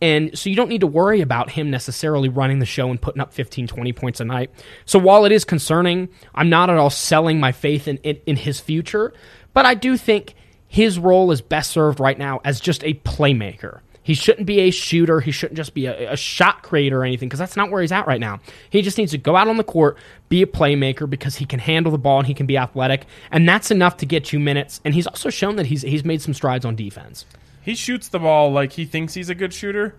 [0.00, 3.20] And so you don't need to worry about him necessarily running the show and putting
[3.20, 4.50] up 15, 20 points a night.
[4.84, 8.36] So while it is concerning, I'm not at all selling my faith in, in, in
[8.36, 9.12] his future,
[9.54, 10.34] but I do think
[10.68, 13.80] his role is best served right now as just a playmaker.
[14.08, 15.20] He shouldn't be a shooter.
[15.20, 17.92] He shouldn't just be a, a shot creator or anything because that's not where he's
[17.92, 18.40] at right now.
[18.70, 19.98] He just needs to go out on the court,
[20.30, 23.46] be a playmaker because he can handle the ball and he can be athletic, and
[23.46, 24.80] that's enough to get you minutes.
[24.82, 27.26] And he's also shown that he's he's made some strides on defense.
[27.68, 29.94] He shoots the ball like he thinks he's a good shooter,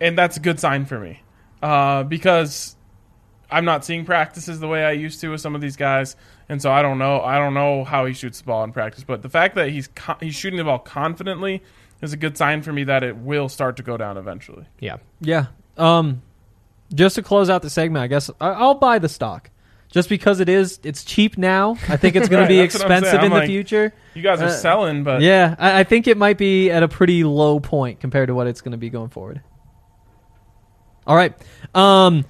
[0.00, 1.22] and that's a good sign for me.
[1.62, 2.74] Uh, because
[3.50, 6.16] I'm not seeing practices the way I used to with some of these guys,
[6.48, 7.20] and so I don't know.
[7.20, 9.88] I don't know how he shoots the ball in practice, but the fact that he's
[9.94, 11.62] co- he's shooting the ball confidently
[12.02, 14.66] is a good sign for me that it will start to go down eventually.
[14.80, 14.96] Yeah.
[15.20, 15.46] Yeah.
[15.76, 16.22] Um,
[16.94, 19.50] just to close out the segment, I guess I- I'll buy the stock.
[19.90, 21.72] Just because it is it's cheap now.
[21.88, 23.94] I think it's going Right, to be I'm expensive I'm in the like, future.
[24.14, 26.88] You guys are Uh, selling, but Yeah, I, I think it might be at a
[26.88, 29.40] pretty low point compared to what it's going to be going forward.
[31.06, 31.32] All right.
[31.74, 32.26] Um,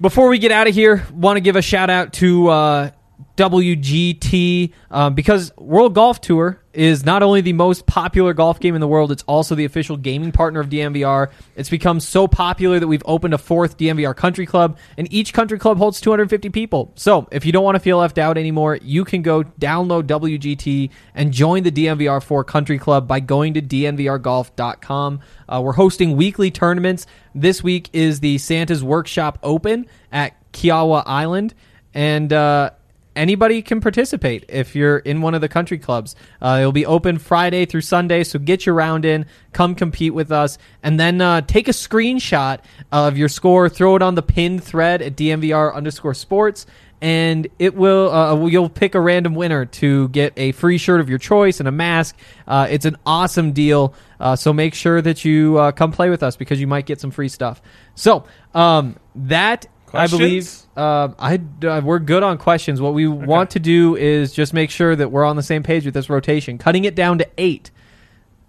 [0.00, 2.90] before we get out of here, want to give a shout out to uh,
[3.36, 8.80] WGT um, because World Golf Tour is not only the most popular golf game in
[8.80, 11.30] the world, it's also the official gaming partner of DNVR.
[11.56, 15.58] It's become so popular that we've opened a fourth DNVR country club, and each country
[15.58, 16.92] club holds 250 people.
[16.94, 20.90] So if you don't want to feel left out anymore, you can go download WGT
[21.14, 25.20] and join the DNVR4 country club by going to DNVRgolf.com.
[25.48, 27.06] Uh, we're hosting weekly tournaments.
[27.34, 31.54] This week is the Santa's Workshop Open at Kiawah Island.
[31.92, 32.70] And uh,
[33.16, 36.14] anybody can participate if you're in one of the country clubs.
[36.40, 40.32] Uh, it'll be open Friday through Sunday, so get your round in, come compete with
[40.32, 42.60] us, and then uh, take a screenshot
[42.92, 46.66] of your score, throw it on the pinned thread at DNVR underscore sports.
[47.02, 48.12] And it will.
[48.12, 51.66] Uh, you'll pick a random winner to get a free shirt of your choice and
[51.66, 52.14] a mask.
[52.46, 53.94] Uh, it's an awesome deal.
[54.18, 57.00] Uh, so make sure that you uh, come play with us because you might get
[57.00, 57.62] some free stuff.
[57.94, 62.80] So um, that I believe uh, I uh, we're good on questions.
[62.80, 65.84] What we want to do is just make sure that we're on the same page
[65.84, 67.70] with this rotation, cutting it down to eight.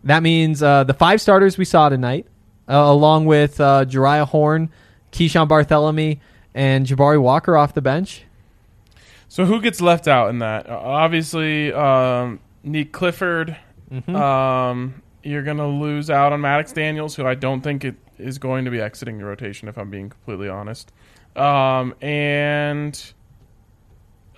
[0.04, 2.26] That means uh, the five starters we saw tonight,
[2.68, 4.70] uh, along with uh, Jeriah Horne,
[5.12, 6.20] Keeshawn Barthelemy,
[6.54, 8.24] and Jabari Walker off the bench.
[9.28, 10.70] So who gets left out in that?
[10.70, 13.56] Obviously, um, Nick Clifford.
[13.92, 14.16] Mm-hmm.
[14.16, 18.66] Um, you're gonna lose out on Maddox Daniels, who I don't think it is going
[18.66, 19.68] to be exiting the rotation.
[19.68, 20.92] If I'm being completely honest,
[21.36, 23.14] um, and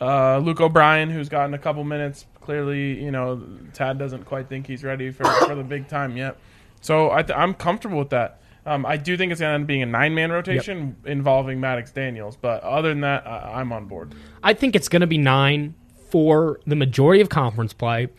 [0.01, 2.25] uh, Luke O'Brien, who's gotten a couple minutes.
[2.41, 3.41] Clearly, you know,
[3.73, 6.37] Tad doesn't quite think he's ready for, for the big time yet.
[6.81, 8.41] So I th- I'm comfortable with that.
[8.65, 11.59] Um, I do think it's going to end up being a nine man rotation involving
[11.61, 14.13] Maddox Daniels, but other than that, I- I'm on board.
[14.41, 15.75] I think it's going to be nine
[16.09, 18.09] for the majority of conference play.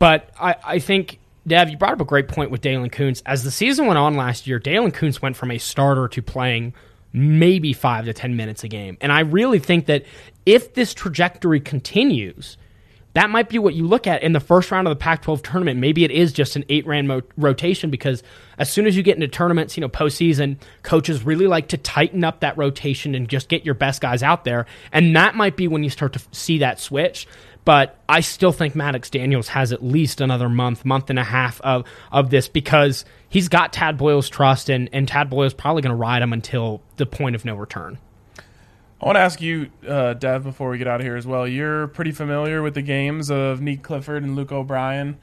[0.00, 3.22] But I, I think, Dev, you brought up a great point with Daylen Kountz.
[3.26, 6.74] As the season went on last year, Daylen Kountz went from a starter to playing
[7.12, 8.96] maybe five to 10 minutes a game.
[9.00, 10.04] And I really think that
[10.46, 12.56] if this trajectory continues,
[13.14, 15.42] that might be what you look at in the first round of the Pac 12
[15.42, 15.80] tournament.
[15.80, 18.22] Maybe it is just an eight round mo- rotation because
[18.58, 22.22] as soon as you get into tournaments, you know, postseason, coaches really like to tighten
[22.22, 24.66] up that rotation and just get your best guys out there.
[24.92, 27.26] And that might be when you start to see that switch.
[27.64, 31.60] But I still think Maddox Daniels has at least another month, month and a half
[31.60, 35.90] of, of this because he's got Tad Boyle's trust, and, and Tad Boyle's probably going
[35.90, 37.98] to ride him until the point of no return.
[39.00, 41.46] I want to ask you, uh, Dev, before we get out of here as well.
[41.46, 45.18] You're pretty familiar with the games of Nique Clifford and Luke O'Brien.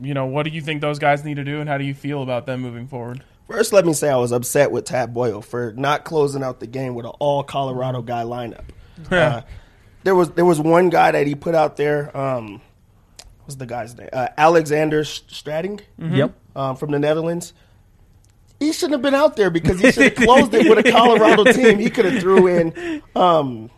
[0.00, 1.94] You know, what do you think those guys need to do, and how do you
[1.94, 3.22] feel about them moving forward?
[3.48, 6.66] First, let me say I was upset with Tad Boyle for not closing out the
[6.66, 8.64] game with an all Colorado guy lineup.
[9.10, 9.42] uh,
[10.04, 12.14] there was there was one guy that he put out there.
[12.16, 12.60] Um,
[13.44, 14.08] what's the guy's name?
[14.12, 16.34] Uh, Alexander Strating Yep.
[16.56, 17.52] um, from the Netherlands.
[18.60, 21.44] He shouldn't have been out there because he should have closed it with a Colorado
[21.52, 21.78] team.
[21.80, 23.70] He could have threw in um,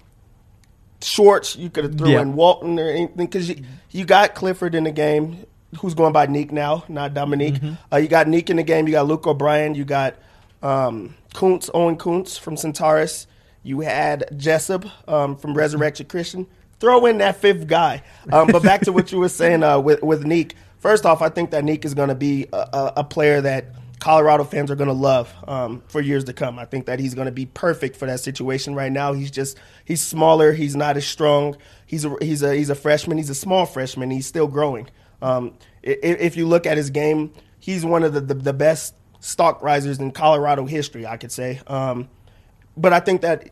[1.00, 1.56] Shorts.
[1.56, 2.20] You could have threw Yeah.
[2.22, 5.46] in Walton or anything because you, you got Clifford in the game,
[5.80, 7.60] who's going by Nique now, not Dominique.
[7.92, 8.86] Uh, you got Nique in the game.
[8.86, 9.74] You got Luke O'Brien.
[9.74, 10.16] You got
[10.62, 13.26] um, Kuntz, Owen Kuntz from Centaurus.
[13.64, 16.46] You had Jessup um, from Resurrection Christian.
[16.78, 18.02] Throw in that fifth guy.
[18.30, 20.52] Um, but back to what you were saying uh, with with Nique.
[20.78, 23.64] First off, I think that Nique is going to be a, a, player that
[24.00, 26.58] Colorado fans are going to love um, for years to come.
[26.58, 29.14] I think that he's going to be perfect for that situation right now.
[29.14, 29.56] He's just
[29.86, 30.52] he's smaller.
[30.52, 31.56] He's not as strong.
[31.86, 33.16] He's a he's a he's a freshman.
[33.16, 34.10] He's a small freshman.
[34.10, 34.88] He's still growing.
[35.22, 35.54] Um,
[35.86, 38.94] i- i- if you look at his game, he's one of the, the, the best
[39.20, 41.06] stock risers in Colorado history.
[41.06, 41.62] I could say.
[41.66, 42.10] Um,
[42.76, 43.48] but I think that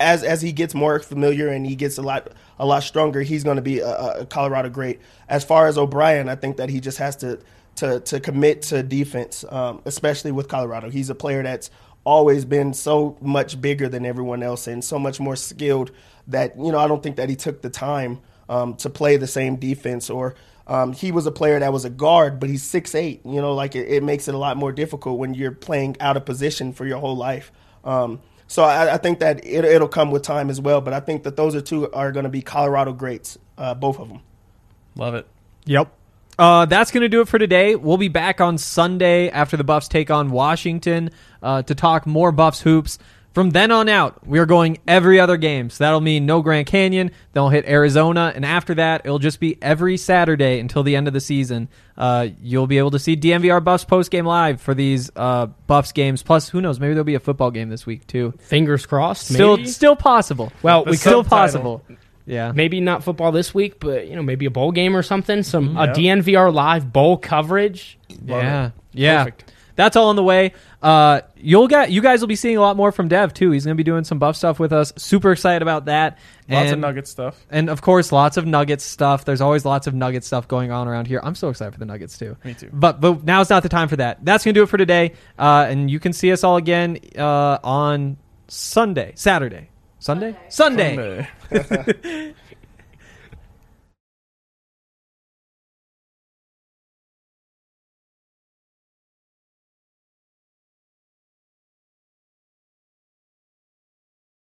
[0.00, 3.44] as as he gets more familiar and he gets a lot a lot stronger, he's
[3.44, 5.00] going to be a, a Colorado great.
[5.28, 7.38] As far as O'Brien, I think that he just has to
[7.76, 10.90] to to commit to defense, um, especially with Colorado.
[10.90, 11.70] He's a player that's
[12.04, 15.90] always been so much bigger than everyone else and so much more skilled
[16.28, 19.26] that you know I don't think that he took the time um, to play the
[19.26, 20.34] same defense or.
[20.68, 23.20] Um, he was a player that was a guard, but he's six eight.
[23.24, 26.16] You know, like it, it makes it a lot more difficult when you're playing out
[26.16, 27.52] of position for your whole life.
[27.84, 30.80] Um, so I, I think that it, it'll come with time as well.
[30.80, 33.98] But I think that those are two are going to be Colorado greats, uh, both
[33.98, 34.20] of them.
[34.94, 35.26] Love it.
[35.64, 35.92] Yep.
[36.38, 37.76] Uh, that's going to do it for today.
[37.76, 41.10] We'll be back on Sunday after the Buffs take on Washington
[41.42, 42.98] uh, to talk more Buffs hoops.
[43.36, 45.68] From then on out, we are going every other game.
[45.68, 47.10] So that'll mean no Grand Canyon.
[47.34, 51.06] Then we'll hit Arizona, and after that, it'll just be every Saturday until the end
[51.06, 51.68] of the season.
[51.98, 55.92] Uh, you'll be able to see DNVR Buffs post game live for these uh, Buffs
[55.92, 56.22] games.
[56.22, 56.80] Plus, who knows?
[56.80, 58.32] Maybe there'll be a football game this week too.
[58.38, 59.26] Fingers crossed.
[59.26, 59.68] Still, maybe.
[59.68, 60.50] still possible.
[60.62, 61.84] Well, we we still possible.
[62.24, 62.52] Yeah.
[62.52, 65.42] maybe not football this week, but you know maybe a bowl game or something.
[65.42, 65.92] Some a Yeah.
[65.92, 67.98] DNVR live bowl coverage.
[68.24, 69.24] Yeah, yeah.
[69.24, 69.52] Perfect.
[69.76, 70.52] That's all on the way.
[70.82, 73.50] Uh, you'll get you guys will be seeing a lot more from Dev too.
[73.50, 74.92] He's going to be doing some buff stuff with us.
[74.96, 76.18] Super excited about that.
[76.48, 77.44] Lots of nugget stuff.
[77.50, 79.24] and of course, lots of Nuggets stuff.
[79.24, 81.20] There's always lots of Nugget stuff going on around here.
[81.22, 82.36] I'm so excited for the Nuggets too.
[82.44, 82.70] Me too.
[82.72, 84.24] But but now's not the time for that.
[84.24, 85.12] That's gonna do it for today.
[85.38, 88.16] Uh, and you can see us all again uh, on
[88.48, 89.68] Sunday, Saturday,
[89.98, 91.28] Sunday, Sunday.
[91.50, 92.34] Sunday.